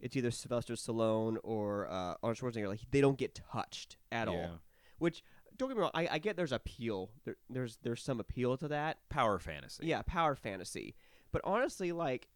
[0.00, 2.66] It's either Sylvester Stallone or uh, Arnold Schwarzenegger.
[2.66, 4.58] Like they don't get touched at all.
[4.98, 5.22] Which
[5.56, 5.92] don't get me wrong.
[5.94, 7.10] I, I get there's appeal.
[7.24, 8.98] There, there's there's some appeal to that.
[9.10, 9.86] Power fantasy.
[9.86, 10.96] Yeah, power fantasy.
[11.30, 12.26] But honestly, like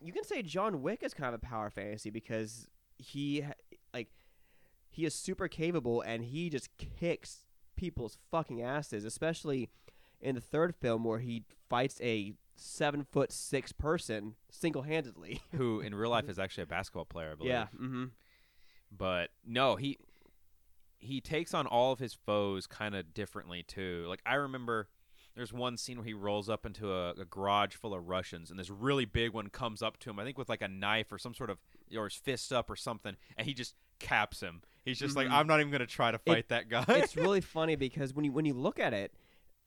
[0.00, 2.66] you can say John Wick is kind of a power fantasy because
[2.98, 3.44] he
[4.94, 9.68] he is super capable and he just kicks people's fucking asses, especially
[10.20, 15.42] in the third film where he fights a seven foot six person single handedly.
[15.56, 17.50] Who in real life is actually a basketball player, I believe.
[17.50, 17.66] Yeah.
[17.74, 18.04] Mm-hmm.
[18.96, 19.98] But no, he
[21.00, 24.06] he takes on all of his foes kind of differently too.
[24.08, 24.86] Like I remember
[25.34, 28.60] there's one scene where he rolls up into a, a garage full of Russians, and
[28.60, 30.20] this really big one comes up to him.
[30.20, 31.58] I think with like a knife or some sort of
[31.96, 34.62] or his fist up or something, and he just caps him.
[34.84, 35.16] He's just Mhm.
[35.16, 36.84] like, I'm not even gonna try to It- fight that guy.
[36.88, 39.14] it's really funny because when you when you look at it,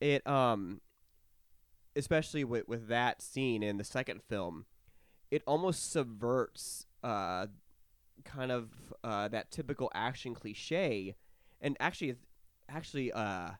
[0.00, 0.80] it um,
[1.96, 4.64] especially with with that scene in the second film,
[5.30, 7.46] it almost subverts uh,
[8.24, 8.70] kind of
[9.04, 11.14] uh that typical action cliche,
[11.60, 12.16] and actually,
[12.68, 13.50] actually uh,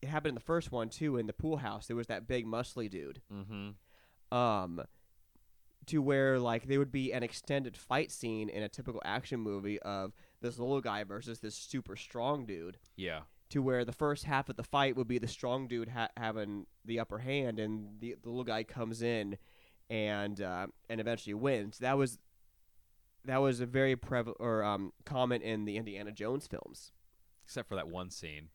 [0.00, 1.16] it happened in the first one too.
[1.16, 3.20] In the pool house, there was that big muscly dude.
[3.32, 4.36] mm-hmm.
[4.36, 4.82] Um.
[5.86, 9.80] To where like there would be an extended fight scene in a typical action movie
[9.80, 13.20] of this little guy versus this super strong dude Yeah.
[13.50, 16.66] to where the first half of the fight would be the strong dude ha- having
[16.84, 19.36] the upper hand, and the, the little guy comes in
[19.90, 21.78] and uh, and eventually wins.
[21.78, 22.18] That was
[23.24, 26.92] that was a very prevalent or um, common in the Indiana Jones films.
[27.44, 28.48] Except for that one scene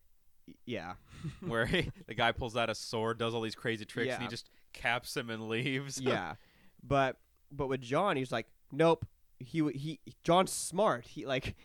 [0.66, 0.94] Yeah,
[1.46, 4.30] where he, the guy pulls out a sword, does all these crazy tricks, and he
[4.30, 6.00] just caps him and leaves.
[6.02, 6.36] yeah,
[6.84, 7.18] but
[7.52, 9.06] but with John, he's like, nope.
[9.40, 11.08] He he John's smart.
[11.08, 11.56] He like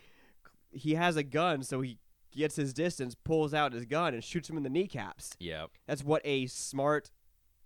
[0.71, 1.97] he has a gun, so he
[2.31, 5.31] gets his distance, pulls out his gun, and shoots him in the kneecaps.
[5.39, 5.65] yeah.
[5.87, 7.11] That's what a smart,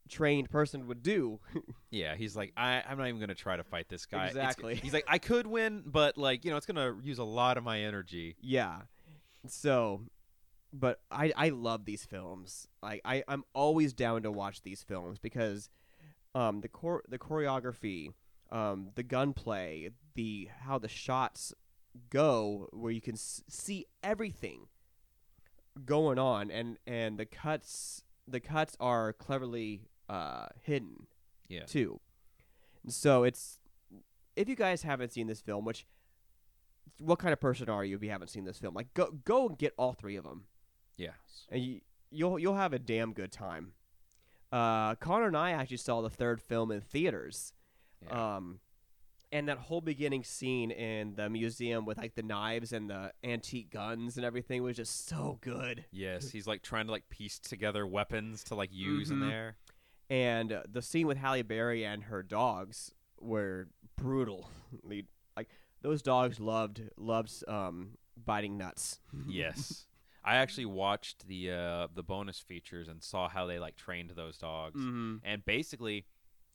[0.10, 1.39] trained person would do.
[1.92, 4.28] Yeah, he's like, I, I'm not even gonna try to fight this guy.
[4.30, 4.74] It's- Exactly.
[4.76, 7.63] he's like, I could win, but like, you know, it's gonna use a lot of
[7.63, 8.36] my energy.
[8.42, 8.82] Yeah.
[9.48, 10.02] So,
[10.74, 12.68] but I I love these films.
[12.82, 15.70] Like I I'm always down to watch these films because
[16.34, 18.10] um the core the choreography,
[18.52, 21.54] um the gunplay, the how the shots
[22.10, 24.67] go where you can s- see everything
[25.86, 31.08] going on and and the cuts the cuts are cleverly uh hidden
[31.47, 31.65] Yeah.
[31.65, 31.99] too.
[32.84, 33.60] And so it's
[34.36, 35.86] if you guys haven't seen this film, which
[36.99, 38.73] what kind of person are you if you haven't seen this film?
[38.73, 40.45] Like go go and get all three of them,
[40.97, 41.47] Yes.
[41.49, 43.73] and you, you'll you'll have a damn good time.
[44.51, 47.53] Uh, Connor and I actually saw the third film in theaters.
[48.06, 48.36] Yeah.
[48.36, 48.60] Um,
[49.34, 53.69] and that whole beginning scene in the museum with like the knives and the antique
[53.69, 55.84] guns and everything was just so good.
[55.91, 59.30] yes, he's like trying to like piece together weapons to like use in Mhm.
[59.30, 59.58] there.
[60.10, 63.67] and uh, the scene with Halle Berry and her dogs were
[63.98, 64.50] brutal.
[65.36, 65.50] Like
[65.82, 69.00] those dogs loved loved um, biting nuts.
[69.28, 69.88] yes.
[70.24, 74.38] I actually watched the uh the bonus features and saw how they like trained those
[74.38, 74.80] dogs.
[74.80, 75.15] Mm-hmm.
[75.24, 76.06] And basically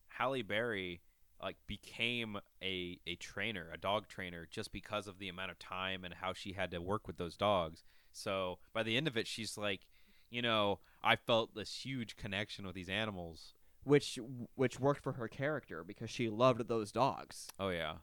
[0.09, 1.01] Halle Berry
[1.42, 6.05] like became a a trainer, a dog trainer just because of the amount of time
[6.05, 7.85] and how she had to work with those dogs.
[8.12, 9.87] So by the end of it she's like,
[10.31, 13.55] you know, I felt this huge connection with these animals.
[13.85, 14.18] Which
[14.55, 17.48] which worked for her character because she loved those dogs.
[17.59, 17.94] Oh yeah.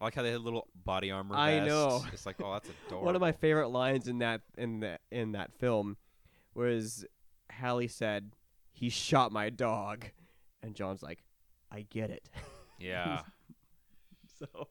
[0.00, 1.36] I like how they had little body armor.
[1.36, 2.04] I know.
[2.12, 3.06] It's like, oh, that's adorable.
[3.06, 5.96] One of my favorite lines in that in that in that film
[6.54, 7.04] was
[7.50, 8.32] Halle said,
[8.72, 10.06] "He shot my dog,"
[10.62, 11.22] and John's like,
[11.70, 12.28] "I get it."
[12.84, 13.20] yeah.
[14.38, 14.68] so,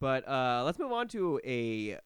[0.00, 1.98] but uh, let's move on to a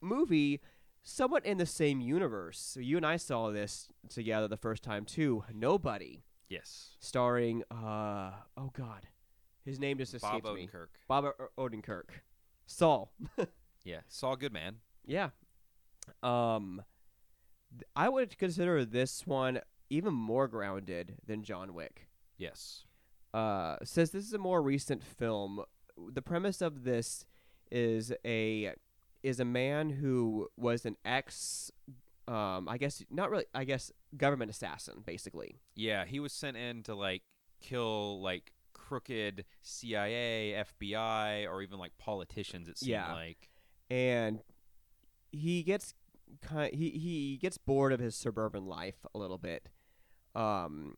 [0.00, 0.60] movie
[1.02, 2.58] somewhat in the same universe.
[2.58, 5.44] So you and I saw this together the first time too.
[5.54, 6.96] Nobody, Yes.
[7.00, 9.06] starring uh oh god,
[9.64, 10.66] his name just Bob escapes me.
[10.68, 10.86] Odenkirk.
[11.08, 11.24] Bob
[11.58, 12.10] O- Odenkirk.
[12.66, 13.12] Saul.
[13.82, 14.00] Yeah.
[14.08, 14.76] Saul Goodman.
[15.06, 15.30] Yeah.
[16.22, 16.82] Um,
[17.96, 22.06] I would consider this one even more grounded than John Wick.
[22.36, 22.84] Yes.
[23.32, 25.62] Uh, since this is a more recent film,
[26.12, 27.24] the premise of this
[27.70, 28.72] is a
[29.22, 31.70] is a man who was an ex,
[32.26, 35.60] um, I guess not really, I guess government assassin, basically.
[35.76, 37.22] Yeah, he was sent in to like
[37.60, 42.68] kill like crooked CIA, FBI, or even like politicians.
[42.68, 43.12] It seemed Yeah.
[43.12, 43.50] like.
[43.90, 44.40] and
[45.32, 45.94] he gets
[46.42, 49.68] kind he he gets bored of his suburban life a little bit
[50.34, 50.96] um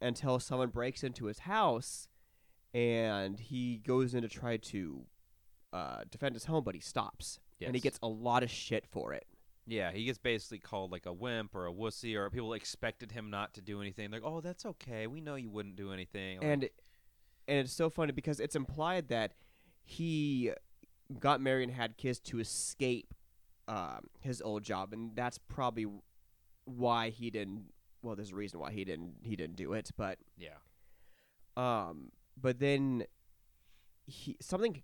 [0.00, 2.08] until someone breaks into his house
[2.72, 5.02] and he goes in to try to
[5.72, 9.12] uh, defend his home but he stops and he gets a lot of shit for
[9.12, 9.26] it
[9.66, 13.30] Yeah, he gets basically called like a wimp or a wussy, or people expected him
[13.30, 14.10] not to do anything.
[14.10, 15.06] Like, oh, that's okay.
[15.06, 16.38] We know you wouldn't do anything.
[16.38, 16.68] Like, and
[17.46, 19.34] and it's so funny because it's implied that
[19.84, 20.52] he
[21.18, 23.14] got married and had kids to escape
[23.68, 25.86] um, his old job, and that's probably
[26.64, 27.66] why he didn't.
[28.02, 30.56] Well, there's a reason why he didn't he didn't do it, but Yeah.
[31.56, 33.04] um, but then
[34.06, 34.82] he something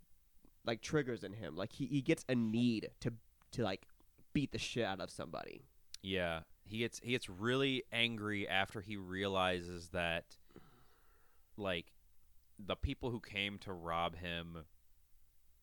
[0.64, 3.12] like triggers in him, like he, he gets a need to
[3.52, 3.87] to like
[4.33, 5.64] beat the shit out of somebody.
[6.02, 10.37] Yeah, he gets he gets really angry after he realizes that
[11.57, 11.92] like
[12.59, 14.64] the people who came to rob him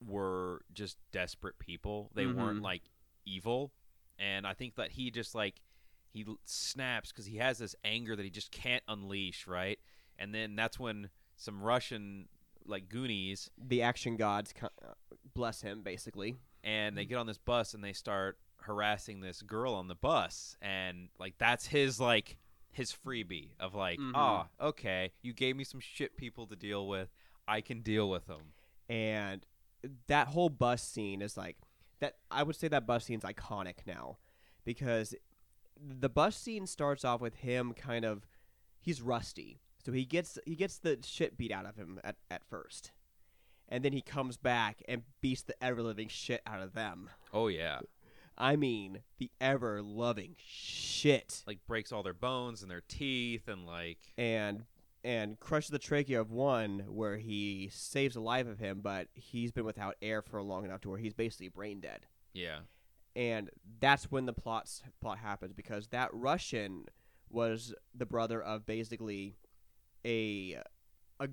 [0.05, 2.09] were just desperate people.
[2.13, 2.63] They weren't Mhm.
[2.63, 2.83] like
[3.25, 3.71] evil,
[4.17, 5.61] and I think that he just like
[6.13, 9.79] he snaps because he has this anger that he just can't unleash, right?
[10.17, 12.27] And then that's when some Russian
[12.65, 14.93] like Goonies The action gods co- uh,
[15.33, 16.37] bless him, basically.
[16.63, 20.55] and they get on this bus and they start harassing this girl on the bus
[20.61, 22.37] and like that's his like
[22.71, 24.13] his freebie of like Mhm.
[24.15, 27.09] oh okay you gave me some shit people to deal with
[27.45, 28.53] i can deal with them
[28.87, 29.45] and
[30.07, 31.57] that whole bus scene is like
[31.99, 34.15] that i would say that bus scene's iconic now
[34.63, 35.13] because
[35.79, 38.25] the bus scene starts off with him kind of
[38.79, 39.59] he's rusty.
[39.85, 42.91] So he gets he gets the shit beat out of him at, at first.
[43.69, 47.09] And then he comes back and beats the ever living shit out of them.
[47.33, 47.79] Oh yeah.
[48.37, 51.43] I mean the ever loving shit.
[51.47, 54.65] Like breaks all their bones and their teeth and like and
[55.03, 59.51] and crushes the trachea of one where he saves the life of him but he's
[59.51, 62.05] been without air for long enough to where he's basically brain dead.
[62.33, 62.59] Yeah
[63.15, 63.49] and
[63.79, 66.85] that's when the plots plot happens because that Russian
[67.29, 69.35] was the brother of basically
[70.05, 70.57] a
[71.19, 71.27] a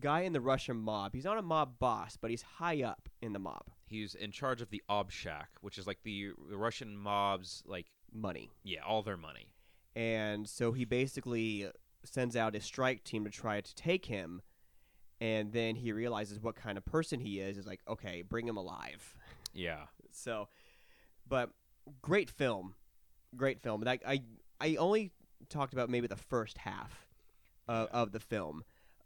[0.00, 1.12] guy in the Russian mob.
[1.14, 3.64] He's not a mob boss, but he's high up in the mob.
[3.86, 8.50] he's in charge of the obshak which is like the, the russian mobs like Money.
[8.64, 9.48] yeah all their money
[9.94, 11.68] And so he basically
[12.04, 14.40] sends out a strike team to try to take him
[15.20, 18.56] and then he realizes what kind of person he is is like, okay, bring him
[18.56, 19.14] alive.
[19.54, 20.48] yeah So,
[21.28, 21.50] but
[22.00, 22.74] great film,
[23.36, 23.82] great film.
[23.82, 24.22] Like I,
[24.60, 25.12] I only
[25.48, 27.06] talked about maybe the first half
[27.68, 28.00] of, Yeah.
[28.00, 28.64] of the film,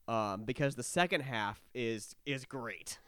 [0.09, 2.99] um, because the second half is is great.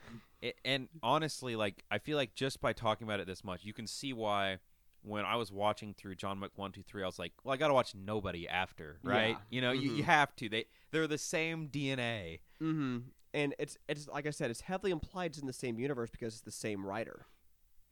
[0.41, 3.73] It, and honestly, like I feel like just by talking about it this much, you
[3.73, 4.59] can see why.
[5.03, 7.57] When I was watching through John Wick one, two, three, I was like, "Well, I
[7.57, 9.31] got to watch Nobody after, right?
[9.31, 9.37] Yeah.
[9.49, 10.07] You know, you, you Mhm.
[10.07, 10.49] have to.
[10.49, 12.41] They they're the same DNA.
[12.61, 12.99] Mm-hmm.
[13.33, 16.35] And it's it's like I said, it's heavily implied it's in the same universe because
[16.35, 17.27] it's the same writer,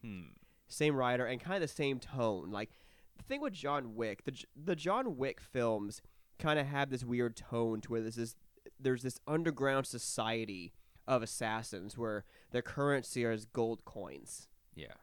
[0.01, 0.31] Hmm.
[0.67, 2.51] Same writer, and kind of the same tone.
[2.51, 2.71] Like
[3.17, 6.01] the thing with John Wick, the the John Wick films
[6.39, 8.35] kind of have this weird tone to where this is
[8.79, 10.73] there's this underground society
[11.07, 14.47] of assassins where their currency is gold coins.
[14.75, 14.93] Yeah,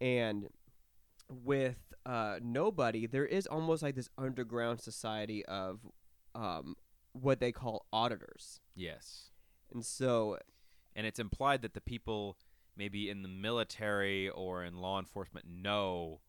[0.00, 0.48] And
[1.28, 5.80] with uh, Nobody, there is almost like this underground society of
[6.34, 6.76] um,
[7.12, 8.60] what they call auditors.
[8.76, 9.30] yes.
[9.72, 10.38] And so,
[10.94, 12.36] And it's implied that the people
[12.76, 16.20] maybe in the military or in law enforcement know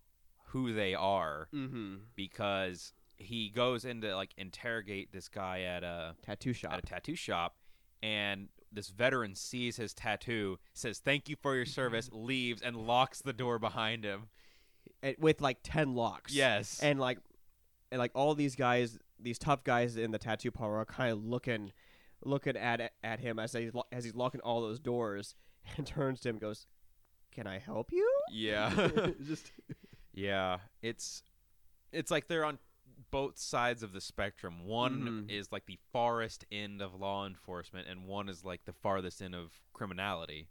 [0.48, 1.96] who they are mm-hmm.
[2.16, 6.74] because he goes in to like interrogate this guy at a tattoo shop.
[6.74, 7.56] at a tattoo shop
[8.04, 13.22] and this veteran sees his tattoo says thank you for your service leaves and locks
[13.22, 14.28] the door behind him
[15.02, 16.34] and- with like 10 locks.
[16.34, 17.20] yes And like,
[17.92, 21.24] and like all these guys, these tough guys in the tattoo parlor are kind of
[21.24, 21.72] looking,
[22.24, 25.36] looking at at him as he's as he's locking all those doors,
[25.78, 26.68] and turns to him and goes,
[27.32, 28.70] "Can I help you?" yeah
[29.26, 29.52] Just
[30.14, 31.24] yeah it's
[31.92, 32.58] it's like they're on
[33.12, 35.32] both sides of the spectrum one Mhm.
[35.32, 39.36] is like the farthest end of law enforcement and one is like the farthest end
[39.36, 40.48] of criminality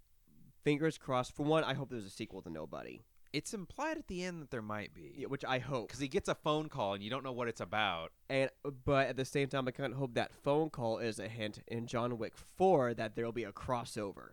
[0.63, 1.33] fingers crossed.
[1.37, 3.03] For one, I hope there's a sequel to Nobody,
[3.35, 5.89] it's implied at the end that there might be yeah, which I hope.
[5.89, 8.51] because he gets a phone call and you don't know what it's about And
[8.85, 11.59] but at the same time, I kind of hope that phone call is a hint
[11.69, 14.33] in John Wick Four that there will be a crossover.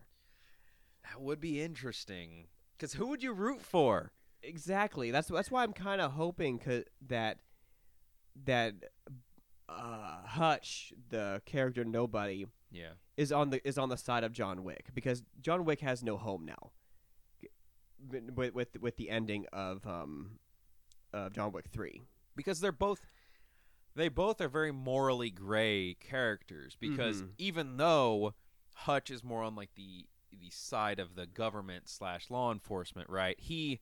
[1.10, 4.12] That would be interesting because who would you root for
[4.44, 5.12] Exactly.
[5.12, 6.60] That's that's why I'm kind of hoping
[7.08, 7.38] that
[8.46, 8.74] that
[9.70, 14.64] uh, Hutch, the character Nobody, yeah is on the is on the side of John
[14.64, 16.72] Wick because John Wick has no home now.
[18.10, 20.40] With with with the ending of um
[21.14, 22.02] of John Wick Three.
[22.36, 23.06] because they're both
[23.96, 27.30] they both are very morally gray characters because Mhm.
[27.38, 28.34] even though
[28.74, 33.40] Hutch is more on like the the side of the government slash law enforcement, right?
[33.40, 33.80] He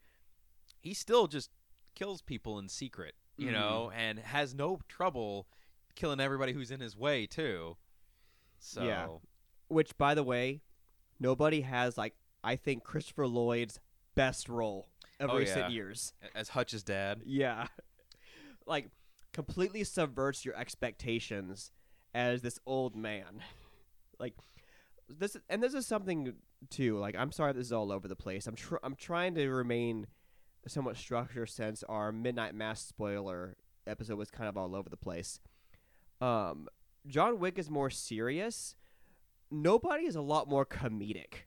[0.81, 1.49] he still just
[1.95, 3.53] kills people in secret, you Mhm.
[3.53, 5.47] know, and has no trouble
[5.95, 7.77] killing everybody who's in his way too.
[8.59, 9.17] So Yeah.
[9.67, 10.61] Which, by the way,
[11.19, 13.79] nobody has like I think Christopher Lloyd's
[14.15, 14.89] best role
[15.19, 15.67] of Oh, recent yeah.
[15.69, 16.13] years.
[16.33, 17.67] as Hutch's dad, Yeah.
[18.65, 18.89] like
[19.33, 21.71] completely subverts your expectations
[22.13, 23.43] as this old man.
[24.19, 24.35] like
[25.09, 26.33] this and this is something
[26.69, 26.97] too.
[26.97, 28.47] Like I'm sorry this is all over the place.
[28.47, 30.07] I'm tr- I'm trying to remain
[30.67, 33.55] somewhat structured since our Midnight Mass spoiler
[33.87, 35.39] episode was kind of all over the place.
[36.21, 36.67] Um,
[37.07, 38.75] John Wick is more serious.
[39.49, 41.45] Nobody is a lot more comedic,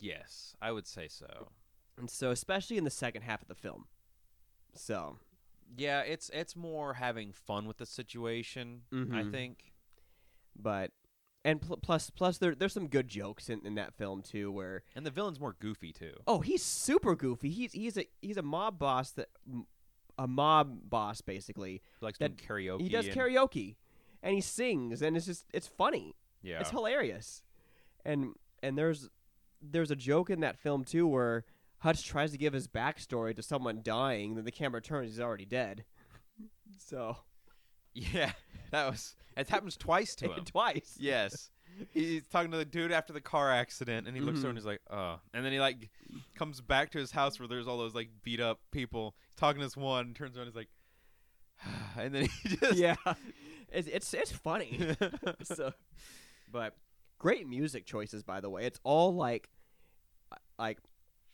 [0.00, 1.52] Yes, I would say so.
[1.96, 3.86] and so especially in the second half of the film.
[4.74, 5.18] So
[5.76, 8.82] Yeah, it's it's more having fun with the situation.
[8.92, 9.30] I Mhm.
[9.30, 9.72] think.
[10.60, 10.90] but
[11.48, 14.82] and pl- plus plus there there's some good jokes in, in that film too where
[14.96, 16.12] And the villain's more goofy too.
[16.26, 19.28] oh he's super goofy he's he's a he's a mob boss that
[20.18, 22.82] a mob boss basically He likes That- doing karaoke.
[22.82, 23.76] he does and- karaoke
[24.22, 26.60] and he sings and it's just it's funny Yeah.
[26.60, 27.42] it's hilarious
[28.04, 29.08] and and there's
[29.62, 31.44] there's a joke in that film too where
[31.82, 35.44] Hutch tries to give his backstory to someone dying then the camera turns he's already
[35.44, 35.84] dead
[36.78, 37.16] so
[38.12, 38.32] Yeah,
[38.70, 39.14] that was.
[39.36, 40.44] It happens twice to him.
[40.44, 41.50] twice yes,
[41.94, 44.50] he's talking to the dude after the car accident, and he looks over Mhm.
[44.50, 45.90] and he's like, "Oh," and then he like
[46.34, 49.14] comes back to his house where there's all those like beat up people.
[49.28, 50.68] He's talking to this one, turns around, and he's like,
[51.98, 52.96] and then he just yeah
[53.70, 54.94] it's it's, it's funny
[55.42, 55.72] so,
[56.50, 56.74] but
[57.18, 58.64] great music choices, by the way.
[58.64, 59.48] It's all like,
[60.58, 60.78] like,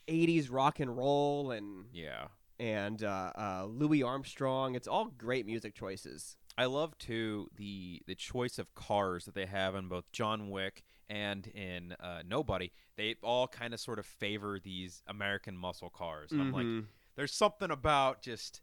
[0.09, 2.27] '80s rock and roll and yeah.
[2.59, 4.75] and uh, uh, Louis Armstrong.
[4.75, 6.37] It's all great music choices.
[6.57, 10.85] I love too the the choice of cars that they have in both John Wick
[11.09, 12.71] and in uh, Nobody.
[12.97, 16.31] They all kind of sort of favor these American muscle cars.
[16.33, 16.87] And I'm like, Mhm.
[17.17, 18.61] there's something about just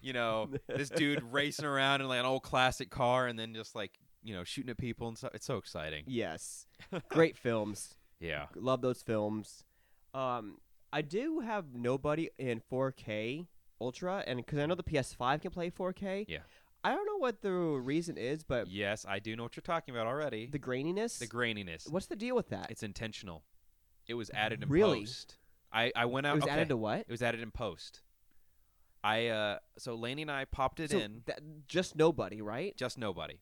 [0.00, 3.74] you know this dude racing around in like an old classic car and then just
[3.74, 5.34] like you know shooting at people and stuff.
[5.34, 6.04] It's so exciting.
[6.06, 6.66] yes,
[7.08, 7.96] great films.
[8.20, 8.46] Yeah.
[8.54, 9.64] Love those films.
[10.14, 10.58] Um,
[10.92, 13.48] I do have Nobody in 4K
[13.80, 16.26] Ultra, and because I know the PS5 can play 4K.
[16.28, 16.38] Yeah.
[16.84, 19.94] I don't know what the reason is, but Yes, I do know what you're talking
[19.94, 20.46] about already.
[20.46, 21.18] the graininess.
[21.18, 21.88] The graininess.
[21.90, 22.70] What's the deal with that?
[22.70, 23.44] It's intentional.
[24.08, 25.00] It was added in Really?
[25.00, 25.38] post.
[25.72, 26.32] I I went out.
[26.32, 26.52] it was okay.
[26.52, 27.00] added to what?
[27.00, 28.02] It was added in post.
[29.04, 31.22] I uh so Laney and I popped it So in.
[31.26, 32.76] that- just Nobody, right?
[32.76, 33.40] just nobody.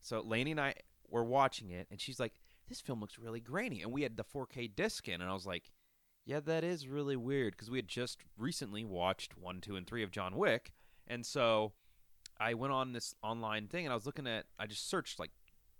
[0.00, 0.74] So Lainey and I
[1.08, 2.34] were watching it, and she's like,
[2.68, 5.46] "This film looks really grainy." And we had the 4K disc in, and I was
[5.46, 5.70] like,
[6.26, 10.02] "Yeah, that is really weird," because we had just recently watched one, two, and three
[10.02, 10.72] of John Wick,
[11.06, 11.72] and so
[12.38, 15.30] I went on this online thing, and I was looking at, I just searched like,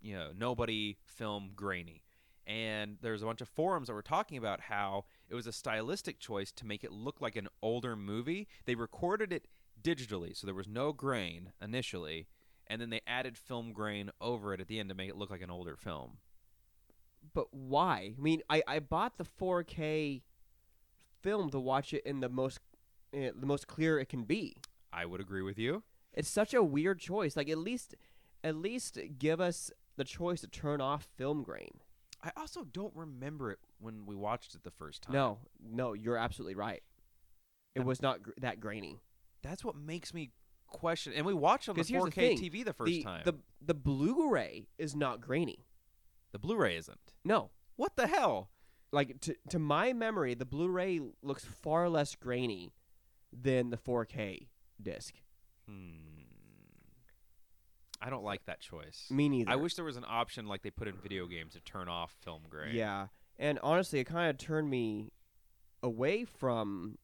[0.00, 2.04] you know, nobody film grainy,
[2.46, 6.18] and there's a bunch of forums that were talking about how it was a stylistic
[6.18, 8.46] choice to make it look like an older movie.
[8.66, 9.48] They recorded it
[9.82, 12.26] digitally, so there was no grain initially,
[12.66, 15.30] and then they added film grain over it at the end to make it look
[15.30, 16.18] like an older film.
[17.32, 18.14] But why?
[18.18, 20.22] I mean, I, I bought the 4K
[21.22, 22.58] film to watch it in the most
[23.14, 24.56] uh, the most clear it can be.
[24.92, 25.82] I would agree with you.
[26.14, 27.36] It's such a weird choice.
[27.36, 27.94] Like at least
[28.42, 31.80] at least give us the choice to turn off film grain.
[32.22, 35.12] I also don't remember it when we watched it the first time.
[35.14, 36.82] No, no, you're absolutely right.
[37.74, 39.00] It was not gr- that grainy.
[39.42, 40.30] That's what makes me
[40.68, 41.12] question.
[41.14, 43.02] And we watched it on the 'Cause here's the 4K thing, TV the first the,
[43.02, 43.22] time.
[43.24, 45.66] The the Blu-ray is not grainy.
[46.32, 47.14] the Blu-ray isn't.
[47.24, 47.50] No.
[47.76, 48.50] What the hell?
[48.92, 52.72] Like to to my memory, the Blu-ray looks far less grainy
[53.32, 54.48] than the 4K
[54.80, 55.14] disc.
[55.68, 56.04] Hmm.
[58.00, 59.06] I don't like that choice.
[59.10, 59.50] Me neither.
[59.50, 62.14] I wish there was an option like they put in video games to turn off
[62.22, 62.74] film grain.
[62.74, 63.06] Yeah,
[63.38, 65.10] and honestly, it kind of turned me
[65.82, 66.98] away from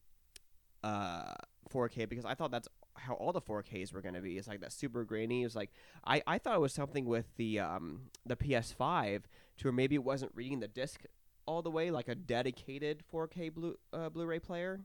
[0.83, 1.33] uh
[1.71, 4.37] 4K because I thought that's how all the 4Ks were going to be.
[4.37, 5.43] It's like that super grainy.
[5.43, 5.71] It's like
[6.05, 9.23] I, I thought it was something with the um the PS5
[9.57, 11.01] to where maybe it wasn't reading the disc
[11.45, 14.81] all the way like a dedicated 4K blue uh, Blu-ray player.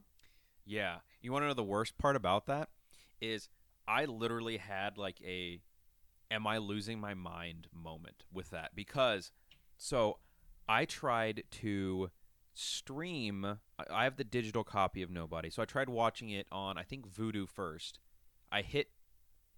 [0.65, 0.97] Yeah.
[1.21, 2.69] You want to know the worst part about that
[3.21, 3.49] is
[3.87, 5.61] I literally had like a
[6.29, 9.31] am I losing my mind moment with that because
[9.77, 10.19] so
[10.67, 12.09] I tried to
[12.53, 13.45] stream
[13.89, 15.49] I- have the digital copy of Nobody.
[15.49, 17.99] So I tried watching it on I think Vudu first.
[18.51, 18.91] I hit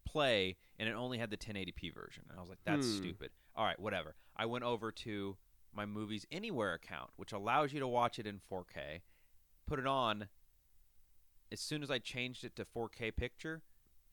[0.05, 2.25] play and it only had the 1080p version.
[2.29, 2.97] And I was like that's Hmm.
[2.97, 3.31] stupid.
[3.55, 4.15] All right, whatever.
[4.35, 5.37] I went over to
[5.73, 9.01] my Movies Anywhere account, which allows you to watch it in 4K.
[9.65, 10.29] Put it on
[11.51, 13.61] as soon as I changed it to 4K picture,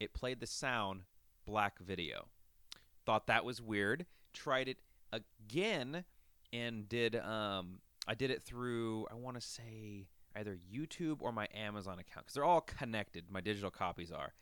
[0.00, 1.02] it played the sound
[1.46, 2.28] black video.
[3.04, 4.06] Thought that was weird.
[4.32, 4.78] Tried it
[5.12, 6.04] again
[6.52, 11.48] and did um I did it through I want to say either YouTube or my
[11.54, 13.30] Amazon account cuz they're all connected.
[13.30, 14.34] My digital copies are.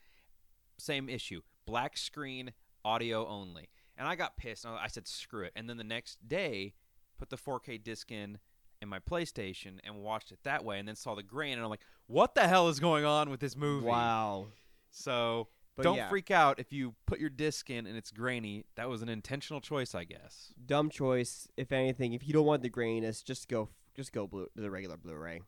[0.77, 1.41] Same issue.
[1.65, 2.53] Black screen,
[2.83, 3.69] audio only.
[3.97, 4.65] And I got pissed.
[4.65, 5.53] I said screw it.
[5.55, 6.73] And then the next day
[7.17, 8.39] put the 4K disc in
[8.81, 11.69] in my PlayStation and watched it that way and then saw the grain and I'm
[11.69, 13.85] like, what the hell is going on with this movie?
[13.85, 14.47] Wow.
[14.95, 18.65] So But don't yeah, freak out if you put your disc in and it's grainy.
[18.75, 20.53] That was an intentional choice, I guess.
[20.65, 21.47] dumb choice.
[21.57, 24.97] If anything, if you don't want the graininess, just go just go blue the regular
[24.97, 25.41] Blu-ray.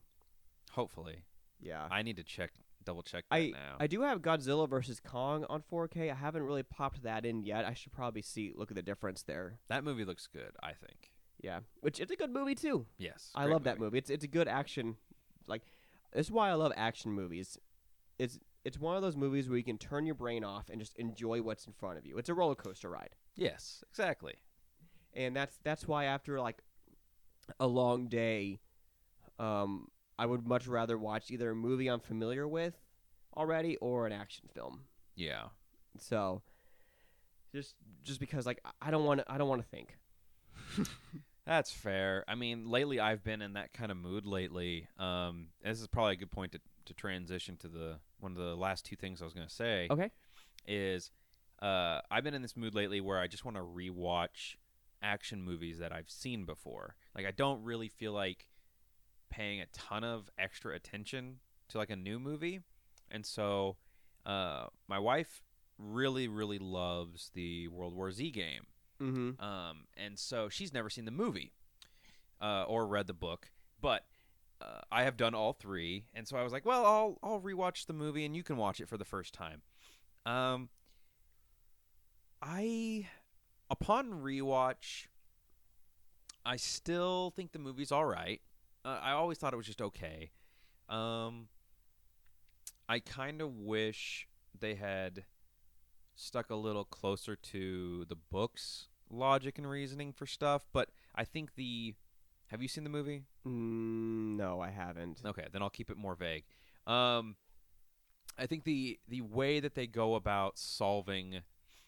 [0.72, 1.24] Hopefully.
[1.60, 1.88] Yeah.
[1.89, 2.52] I need to check,
[2.84, 3.78] double check that I now.
[3.80, 6.12] I do have Godzilla versus Kong on 4K.
[6.12, 7.66] I haven't really popped that in yet.
[7.66, 9.60] I should probably see look at the difference there.
[9.70, 10.52] that movie looks good.
[10.62, 11.12] I think.
[11.39, 12.86] Yeah, which it's a good movie too.
[12.98, 14.00] Yes, I love that movie.
[14.00, 14.98] It's it's a good action.
[15.48, 15.62] Like
[16.14, 17.58] this is why I love action movies.
[18.18, 20.95] It's it's one of those movies where you can turn your brain off and just
[20.97, 22.18] enjoy what's in front of you.
[22.18, 23.16] It's a roller coaster ride.
[23.36, 24.34] Yes, exactly.
[25.14, 26.62] and that's that's why after like
[27.60, 28.60] a long day
[29.39, 29.88] um
[30.20, 32.74] i would much rather watch either a movie i'm familiar with
[33.38, 34.82] already or an action film
[35.16, 35.45] Yeah.
[35.97, 36.41] so
[37.53, 39.97] just just because like I- don't want to i don't want to think
[41.45, 42.26] That's fair.
[42.28, 44.89] I mean, lately I've been in that kind of mood lately.
[44.99, 48.55] Um, this is probably a good point to, to transition to the one of the
[48.55, 49.88] last two things I was going to say.
[49.89, 50.11] okay
[50.67, 51.11] Is
[51.61, 54.55] uh, I've been in this mood lately where I just want to rewatch
[55.01, 56.95] action movies that I've seen before.
[57.15, 58.49] Like I don't really feel like
[59.29, 62.61] paying a ton of extra attention to like a new movie,
[63.11, 63.77] and so
[64.25, 65.41] uh, my wife
[65.77, 68.65] really really loves the World War Z game.
[69.01, 71.53] mm-hmm Um, and so she's never seen the movie
[72.41, 74.05] uh, or read the book, but
[74.62, 77.86] uh, I have done all three, and so I was like, well, I'll I'll rewatch
[77.86, 79.62] the movie, and you can watch it for the first time.
[80.26, 80.70] Um,
[82.41, 83.08] I
[83.70, 85.08] upon rewatch,
[86.45, 88.41] I still think the movie's all right.
[88.84, 90.32] Uh, I always thought it was just okay.
[90.89, 91.49] Um,
[92.88, 94.28] I kind of wish
[94.58, 95.26] they had
[96.16, 101.55] stuck a little closer to the book's logic and reasoning for stuff, but I think
[101.55, 101.95] the
[102.48, 103.24] have you seen the movie?
[103.45, 106.43] mm, no i haven't Okay, then I'll keep it more vague.
[106.86, 107.36] Um,
[108.38, 111.41] I think the the way that they go about solving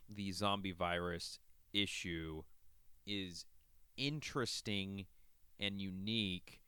[0.10, 1.40] the zombie virus
[1.74, 2.44] issue
[3.06, 3.46] is
[3.98, 5.06] interesting
[5.60, 6.62] and unique.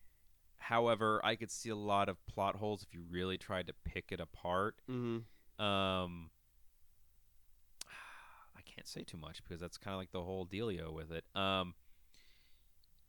[0.58, 4.12] However, I could see a lot of plot holes if you really tried to pick
[4.12, 4.76] it apart.
[4.90, 6.30] mm-hmm Um,
[8.58, 11.26] I can't say too much because that's kind of like the whole dealio with it.
[11.36, 11.74] Um,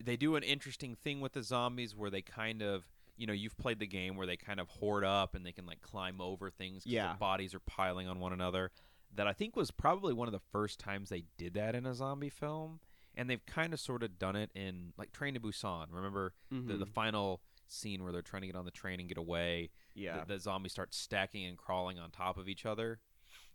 [0.04, 2.84] they do an interesting thing with the zombies where they kind of,
[3.16, 5.66] you know, you've played the game where they kind of hoard up and they can
[5.66, 7.08] like climb over things Yeah.
[7.08, 8.70] their bodies are piling on one another.
[9.14, 11.94] That I think was probably one of the first times they did that in a
[11.94, 12.80] zombie film,
[13.14, 15.88] and they've kind of sort of done it in like Train to Busan.
[15.92, 16.88] Remember the, the Mhm.
[16.94, 20.34] final scene where they're trying to get on the train and get away yeah the,
[20.34, 23.00] the zombies start stacking and crawling on top of each other.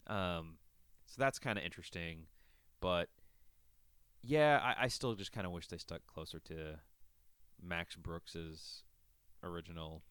[0.07, 0.57] Um,
[1.05, 2.27] so that's kind of interesting,
[2.81, 3.09] but
[4.23, 6.79] yeah, I, I still just kind of wish they stuck closer to
[7.61, 8.83] Max Brooks's
[9.43, 10.03] original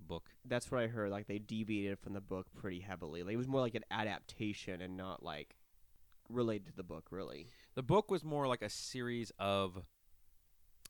[0.00, 0.30] book.
[0.44, 3.48] that's what i heard like they deviated from the book pretty heavily like, it was
[3.48, 5.56] more like an adaptation and not like
[6.28, 9.82] related to the book really The book was more like a series of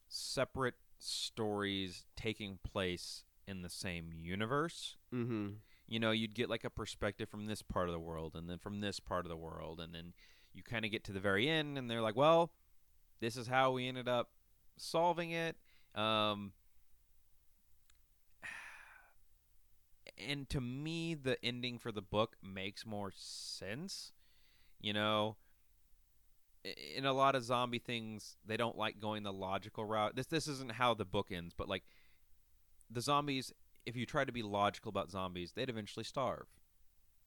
[0.09, 4.97] separate stories taking place in the same universe.
[5.15, 5.49] mm-hmm
[5.91, 8.59] you know, you'd get like a perspective from this part of the world and then
[8.59, 10.13] from this part of the world and then
[10.55, 12.51] you kind of get to the very end and they're like, "Well,
[13.21, 14.31] this is how we ended up
[14.77, 15.57] solving it."
[15.95, 16.53] Um
[20.19, 24.13] and to me the ending for the book makes more sense.
[24.81, 25.37] You know,
[26.97, 30.17] in a lot of zombie things, they don't like going the logical route.
[30.17, 31.85] This this isn't how the book ends, but like
[32.91, 33.53] the zombies
[33.89, 36.47] if you try to be logical about zombies, they'd eventually starve.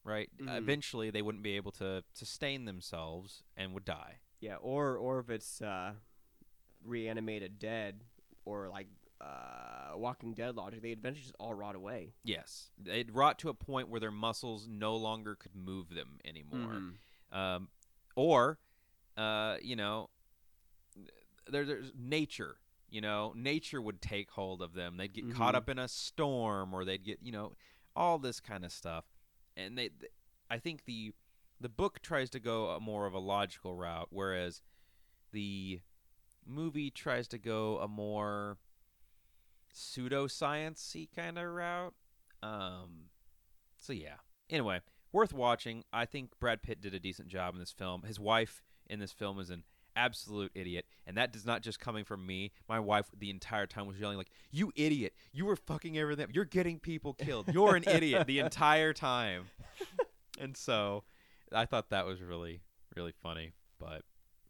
[0.03, 0.29] Right?
[0.39, 0.57] Mhm.
[0.57, 4.19] Eventually they wouldn't be able to sustain themselves and would die.
[4.39, 5.93] Yeah, or or if it's uh,
[6.83, 8.03] reanimated dead
[8.45, 8.87] or like
[9.19, 12.13] uh, Walking Dead logic, they eventually just all rot away.
[12.23, 12.71] Yes.
[12.79, 16.81] They'd rot to a point where their muscles no longer could move them anymore.
[17.31, 17.37] Mhm.
[17.37, 17.69] um,
[18.15, 18.57] or
[19.17, 20.09] uh, you know
[21.47, 22.57] there, there's nature
[22.89, 25.57] you know nature would take hold of them they'd get caught Mhm.
[25.57, 27.55] up in a storm or they'd get you know
[27.95, 29.05] all this kind of stuff
[29.55, 30.11] and they th-
[30.49, 31.13] i think the
[31.59, 34.61] the book tries to go a more of a logical route whereas
[35.31, 35.79] the
[36.45, 38.57] movie tries to go a more
[39.73, 41.93] pseudoscience-y kind of route
[42.43, 43.09] um
[43.77, 44.15] so yeah
[44.49, 44.81] anyway
[45.11, 45.83] worth watching.
[45.91, 48.03] I think Brad Pitt did a decent job in this film.
[48.03, 49.63] His wife in this film is an
[50.01, 52.51] absolute idiot, and that does not just coming from me.
[52.67, 55.13] My wife the entire time was yelling like, "You idiot!
[55.31, 56.23] You were fucking everything.
[56.25, 56.29] up.
[56.33, 57.47] You're getting people killed.
[57.53, 59.45] You're an idiot!" the entire time.
[60.39, 61.03] And so,
[61.53, 62.61] I thought that was really
[62.95, 63.51] really funny.
[63.79, 64.03] But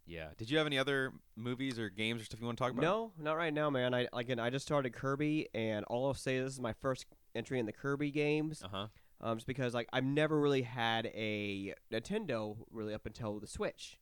[0.05, 2.71] yeah, did you have any other movies or games or stuff you want to talk
[2.71, 2.81] about?
[2.81, 3.93] No, not right now, man.
[3.93, 7.05] I again, I just started Kirby, and all I'll say is this is my first
[7.35, 8.63] entry in the Kirby games.
[8.63, 8.87] Uh huh.
[9.21, 13.99] Um, just because like I've never really had a Nintendo really up until the Switch,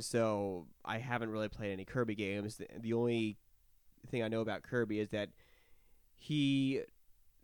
[0.00, 2.60] so I haven't really played any Kirby games.
[2.80, 3.36] The, only
[4.10, 5.30] thing I know about Kirby is that
[6.14, 6.82] he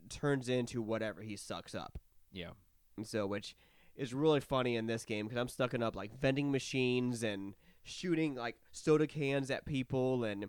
[0.09, 1.98] turns into whatever he sucks up.
[2.32, 2.51] Yeah.
[2.96, 3.55] And so, which
[3.96, 8.34] is really funny in this game because I'm sucking up like vending machines and shooting
[8.34, 10.46] like soda cans at people and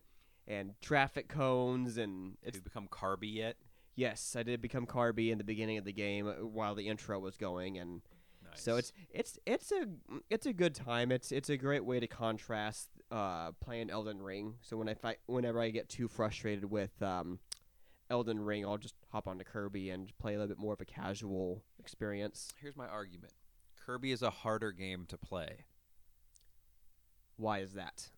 [0.48, 3.58] and traffic cones and Have it's you become Carby yet?
[3.96, 7.20] yes, I did become Carby in the beginning of the game uh, while the intro
[7.20, 8.02] was going and
[8.52, 8.62] Nice.
[8.62, 9.86] so it's it's it's a
[10.30, 11.12] it's a good time.
[11.12, 14.56] It's it's a great way to contrast uh, playing Elden Ring.
[14.62, 17.40] So when I fight, whenever I get too frustrated with um,
[18.10, 20.86] Elden Ring, I'll just hop onto Kirby and play a little bit more of a
[20.86, 22.54] casual experience.
[22.62, 23.34] Here's my argument.
[23.86, 25.66] Kirby is a harder game to play.
[27.38, 28.10] Why is that?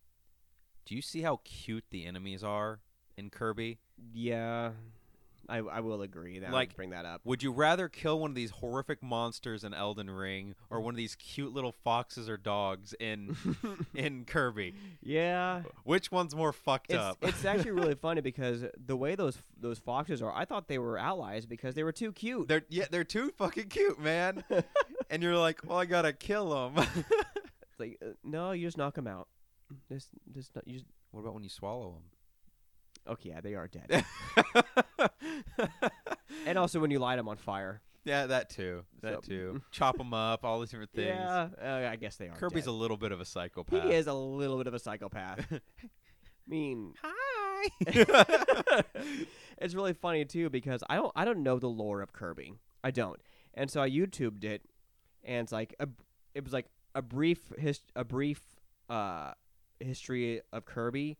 [0.85, 2.81] Do you see how cute the enemies are
[3.15, 3.79] in Kirby?
[4.11, 4.71] Yeah,
[5.49, 6.39] I I will agree.
[6.39, 7.21] That Like- like bring that up.
[7.25, 10.97] Would you rather kill one of these horrific monsters in Elden Ring or one of
[10.97, 13.35] these cute little foxes or dogs in
[13.93, 14.73] in Kirby?
[15.01, 17.17] yeah, Which one's more fucked it's up?
[17.21, 20.97] it's actually really funny because the way those those foxes are, I thought they were
[20.97, 22.47] allies because they were too cute.
[22.47, 24.43] they're yeah, they're too fucking cute, man.
[25.09, 26.85] and you're like, well, I gotta kill them.
[26.95, 29.27] It's like uh, no, you just knock them out.
[29.89, 31.97] Just just not, you just, what about when you swallow
[33.07, 34.05] okay, yeah, they are dead.
[36.45, 37.81] and also when you light them on fire.
[38.05, 38.83] yeah, that too.
[39.01, 39.61] That So- too.
[39.71, 41.07] Chop them up, all these different things.
[41.09, 42.35] Yeah, uh, I guess they are.
[42.35, 42.71] Kirby's dead.
[42.71, 43.83] a little bit of a psychopath.
[43.83, 45.45] he is a little bit of a psychopath.
[45.51, 47.69] I mean, Hi.
[49.57, 52.53] it's really funny too because I don't I don't know the lore of Kirby.
[52.83, 53.19] I don't,
[53.53, 54.61] and so I YouTubed it,
[55.23, 55.87] and it's like a,
[56.35, 58.41] it was like a brief his a brief
[58.89, 59.31] uh
[59.79, 61.17] history of Kirby.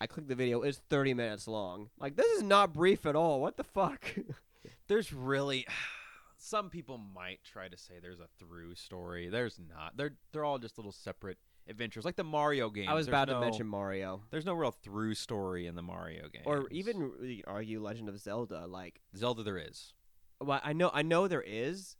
[0.00, 0.62] I clicked the video.
[0.62, 1.90] It's thirty minutes long.
[1.98, 3.40] Like this is not brief at all.
[3.40, 4.04] What the fuck?
[4.88, 5.66] there's really
[6.38, 9.28] some people might try to say there's a through story.
[9.28, 9.96] There's not.
[9.96, 11.38] They're they're all just little separate
[11.68, 12.88] adventures, like the Mario games.
[12.88, 15.82] I was There's about no- to mention Mario, There's no real through story in the
[15.82, 18.66] Mario games, or even argue Legend of Zelda.
[18.66, 19.42] Like, Zelda.
[19.42, 19.94] There is.
[20.40, 21.96] well, I know I know there is,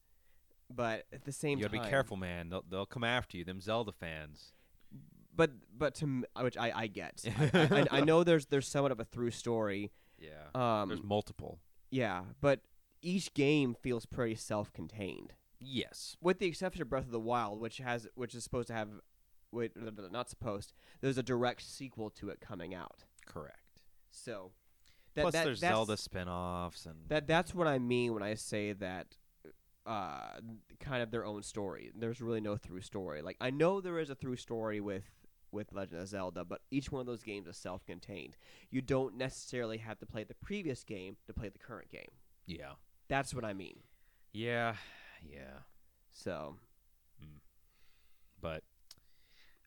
[0.71, 2.49] but at the same time You gotta time, be careful, man.
[2.51, 3.45] They'll they'll come after you.
[3.45, 4.53] Them Zelda fans.
[5.37, 7.25] But but to m- which I I get.
[7.39, 9.93] I, I, I know there's there's somewhat of a through story.
[10.19, 10.31] Yeah.
[10.55, 11.61] Um, there's multiple.
[11.91, 12.61] yeah, but
[13.03, 16.17] each game feels pretty self-contained, Yes.
[16.23, 18.89] with the exception of Breath of the Wild, which has which is supposed to have,
[19.53, 20.73] wait, no, no, no, not supposed.
[21.03, 23.05] There's a direct sequel to it coming out.
[23.27, 23.83] Correct.
[24.11, 24.53] So,
[25.15, 28.35] that, Plus, that, there's that's, Zelda spin-offs and That that's what I mean when I
[28.35, 29.19] say that.
[29.85, 30.41] Uh,
[30.81, 31.93] kind of their own story.
[31.97, 33.23] There's really no through story.
[33.23, 35.05] Like I know there is a through story with
[35.53, 38.37] with Legend of Zelda, but each one of those games is self-contained.
[38.71, 42.11] You don't necessarily have to play the previous game to play the current game.
[42.47, 42.73] yeah,
[43.09, 43.79] That's what I mean.
[44.33, 44.75] yeah,
[45.23, 45.61] yeah.
[46.13, 46.57] So,
[48.41, 48.63] But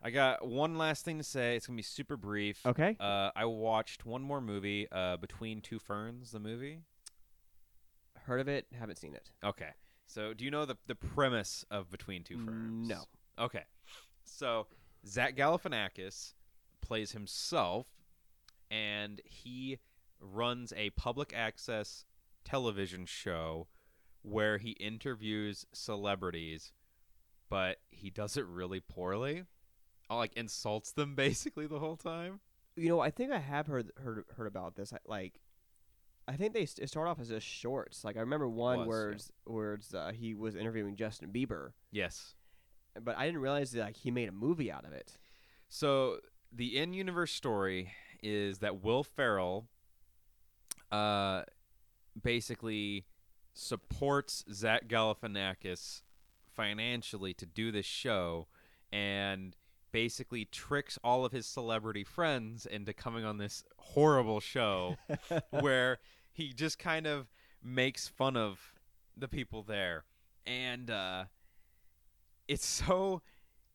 [0.02, 1.56] I got one last thing to say.
[1.56, 2.66] It's gonna be super brief.
[2.66, 2.96] okay.
[3.00, 6.80] Uh, I watched one more movie, uh, Between Two Ferns, the movie.
[8.24, 9.32] Heard of it, haven't seen it.
[9.44, 9.70] Okay.
[10.06, 12.88] So, do you know the the premise of Between Two Ferns?
[12.88, 13.04] No.
[13.38, 13.64] Okay.
[14.26, 14.68] So,
[15.06, 16.34] Zach Galifianakis
[16.82, 17.88] plays himself,
[18.70, 19.80] and he
[20.20, 22.06] runs a public access
[22.44, 23.68] television show
[24.22, 26.74] where he interviews celebrities,
[27.50, 29.44] but he does it really poorly.
[30.10, 32.40] Like insults them basically the whole time.
[32.76, 34.92] You know, I think I have heard heard heard about this.
[34.94, 35.40] I, like,
[36.28, 38.04] I think they st- start off as just shorts.
[38.04, 39.18] Like I remember one Was, where yeah.
[39.46, 42.36] where it's, uh, he was interviewing Justin Bieber, Yes.
[43.04, 45.18] But I didn't realize that like he made a movie out of it.
[45.68, 46.20] So
[46.52, 47.92] the in-universe story
[48.22, 49.68] is that Will Ferrell,
[50.92, 51.44] uh,
[52.22, 53.06] basically
[53.54, 56.02] supports Zach Galifianakis
[56.56, 58.48] financially to do this show,
[58.92, 59.56] and
[59.92, 64.98] basically tricks all of his celebrity friends into coming on this horrible show
[65.50, 66.00] where
[66.32, 67.28] he just kind of
[67.64, 68.74] makes fun of
[69.16, 70.06] the people there,
[70.46, 71.26] and uh,
[72.50, 73.22] it's so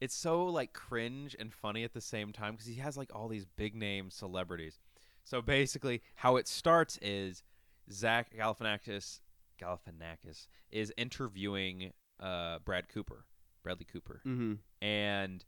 [0.00, 3.28] it's so like cringe and funny at the same time because he has like all
[3.28, 4.78] these big name celebrities.
[5.22, 7.42] So basically, how it starts is
[7.90, 9.20] Zach Galifianakis
[9.62, 13.24] Galifianakis is interviewing uh, Brad Cooper,
[13.62, 14.54] Bradley Cooper, Mm-hmm.
[14.82, 15.44] and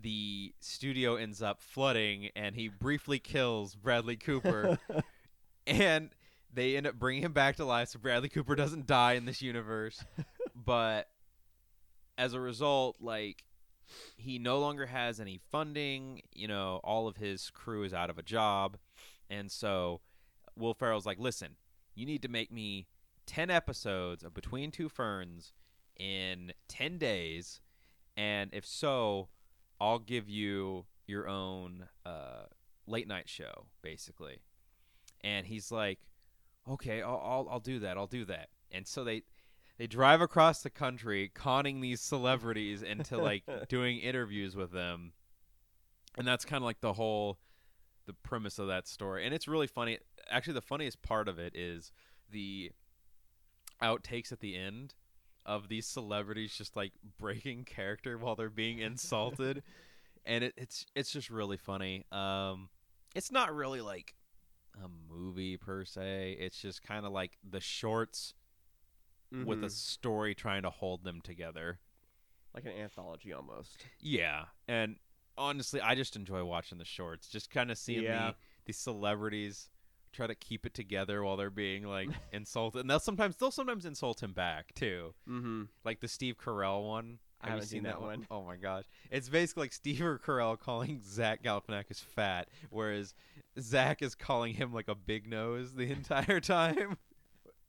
[0.00, 4.78] the studio ends up flooding, and he briefly kills Bradley Cooper,
[5.66, 6.10] and
[6.54, 7.88] they end up bringing him back to life.
[7.88, 10.04] So Bradley Cooper doesn't die in this universe,
[10.54, 11.08] but
[12.18, 13.44] as a result, like
[14.16, 16.20] he no longer has any funding.
[16.34, 18.76] You know, all of his crew is out of a job,
[19.30, 20.00] and so
[20.56, 21.56] Will Ferrell's like, "Listen,
[21.94, 22.88] you need to make me
[23.24, 25.52] ten episodes of Between Two Ferns
[25.98, 27.60] in ten days,
[28.16, 29.28] and if so,
[29.80, 32.44] I'll give you your own uh,
[32.86, 34.40] late night show, basically."
[35.24, 35.98] And he's like,
[36.70, 37.96] okay, I'll, I'll I'll do that.
[37.96, 38.48] I'll do that.
[38.70, 39.22] And so they
[39.78, 45.12] they drive across the country conning these celebrities into like doing interviews with them.
[46.16, 47.38] And that's kind of like the whole
[48.06, 49.24] the premise of that story.
[49.24, 49.98] And it's really funny.
[50.30, 51.92] Actually, the funniest part of it is
[52.30, 52.72] the
[53.80, 54.94] outtakes at the end
[55.46, 59.62] of these celebrities just like breaking character while they're being insulted.
[60.26, 62.04] and it, it's it's just really funny.
[62.10, 62.68] Um
[63.14, 64.14] it's not really like
[64.74, 66.36] a movie per se.
[66.38, 68.34] It's just kind of like the shorts
[69.30, 69.70] with a Mhm.
[69.70, 71.80] story trying to hold them together.
[72.54, 73.84] like an anthology almost.
[74.00, 74.98] Yeah, and
[75.36, 77.28] honestly, I just enjoy watching the shorts.
[77.28, 78.30] Just kind of seeing Yeah.
[78.30, 79.68] the these celebrities
[80.12, 83.84] try to keep it together while they're being like insulted, and they'll sometimes they'll sometimes
[83.84, 85.14] insult him back too.
[85.28, 85.64] Mm-hmm.
[85.84, 87.18] Like the Steve Carell one.
[87.40, 88.26] I Have you haven't seen that one.
[88.30, 93.14] Oh my gosh, it's basically like Steve or Carell calling Zach Galifianakis fat, whereas
[93.60, 96.96] Zach is calling him like a big nose the entire time.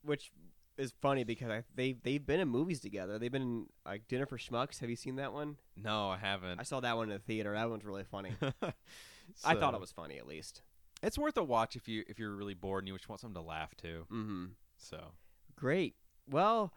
[0.02, 0.32] Which
[0.80, 3.18] is funny because I, they they've been in movies together.
[3.18, 4.80] They've been in like Dinner for Schmucks.
[4.80, 5.56] Have you seen that one?
[5.76, 6.58] No, I haven't.
[6.58, 7.52] I saw that one in the theater.
[7.52, 8.32] That one's really funny.
[9.44, 10.62] I thought it was funny at least.
[11.02, 13.40] It's worth a watch if you if you're really bored and you just want something
[13.40, 14.06] to laugh to.
[14.10, 14.44] Mm-hmm.
[14.76, 15.12] So
[15.56, 15.94] Great.
[16.28, 16.72] Well,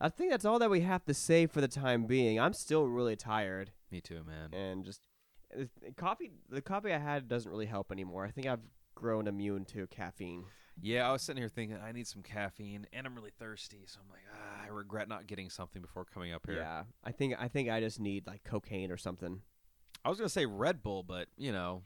[0.00, 2.40] I think that's all that we have to say for the time being.
[2.40, 4.52] I'm still really tired me too, man.
[4.52, 5.02] and just
[5.58, 5.64] uh,
[5.96, 6.32] coffee.
[6.48, 8.24] The coffee I had doesn't really help anymore.
[8.24, 8.62] I think I've
[8.94, 10.44] grown immune to caffeine.
[10.80, 14.00] Yeah, I was sitting here thinking I need some caffeine and I'm really thirsty, so
[14.02, 16.56] I'm like, ah, I regret not getting something before coming up here.
[16.56, 19.42] Yeah, I think I think I just need like cocaine or something.
[20.04, 21.82] I was gonna say Red Bull, but you know,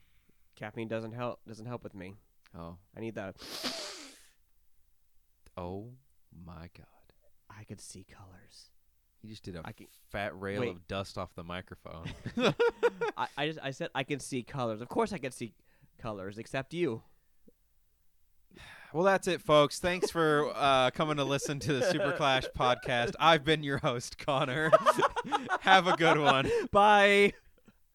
[0.54, 1.40] Caffeine doesn't help.
[1.46, 2.14] Doesn't help with me.
[2.58, 3.36] oh, I need that.
[5.56, 5.88] oh
[6.44, 6.86] my God,
[7.50, 8.70] I could see colors.
[9.20, 10.70] he just did a I can- fat rail Wait.
[10.70, 12.04] of dust off the microphone.
[13.16, 14.80] I, I just I said I can see colors.
[14.80, 15.52] Of course I can see
[15.98, 17.02] colors, except you.
[18.96, 19.78] Well, that's it, folks.
[19.78, 23.12] Thanks for uh, coming to listen to the Super Clash podcast.
[23.20, 24.72] I've been your host, Connor.
[25.60, 26.50] Have a good one.
[26.72, 27.34] Bye.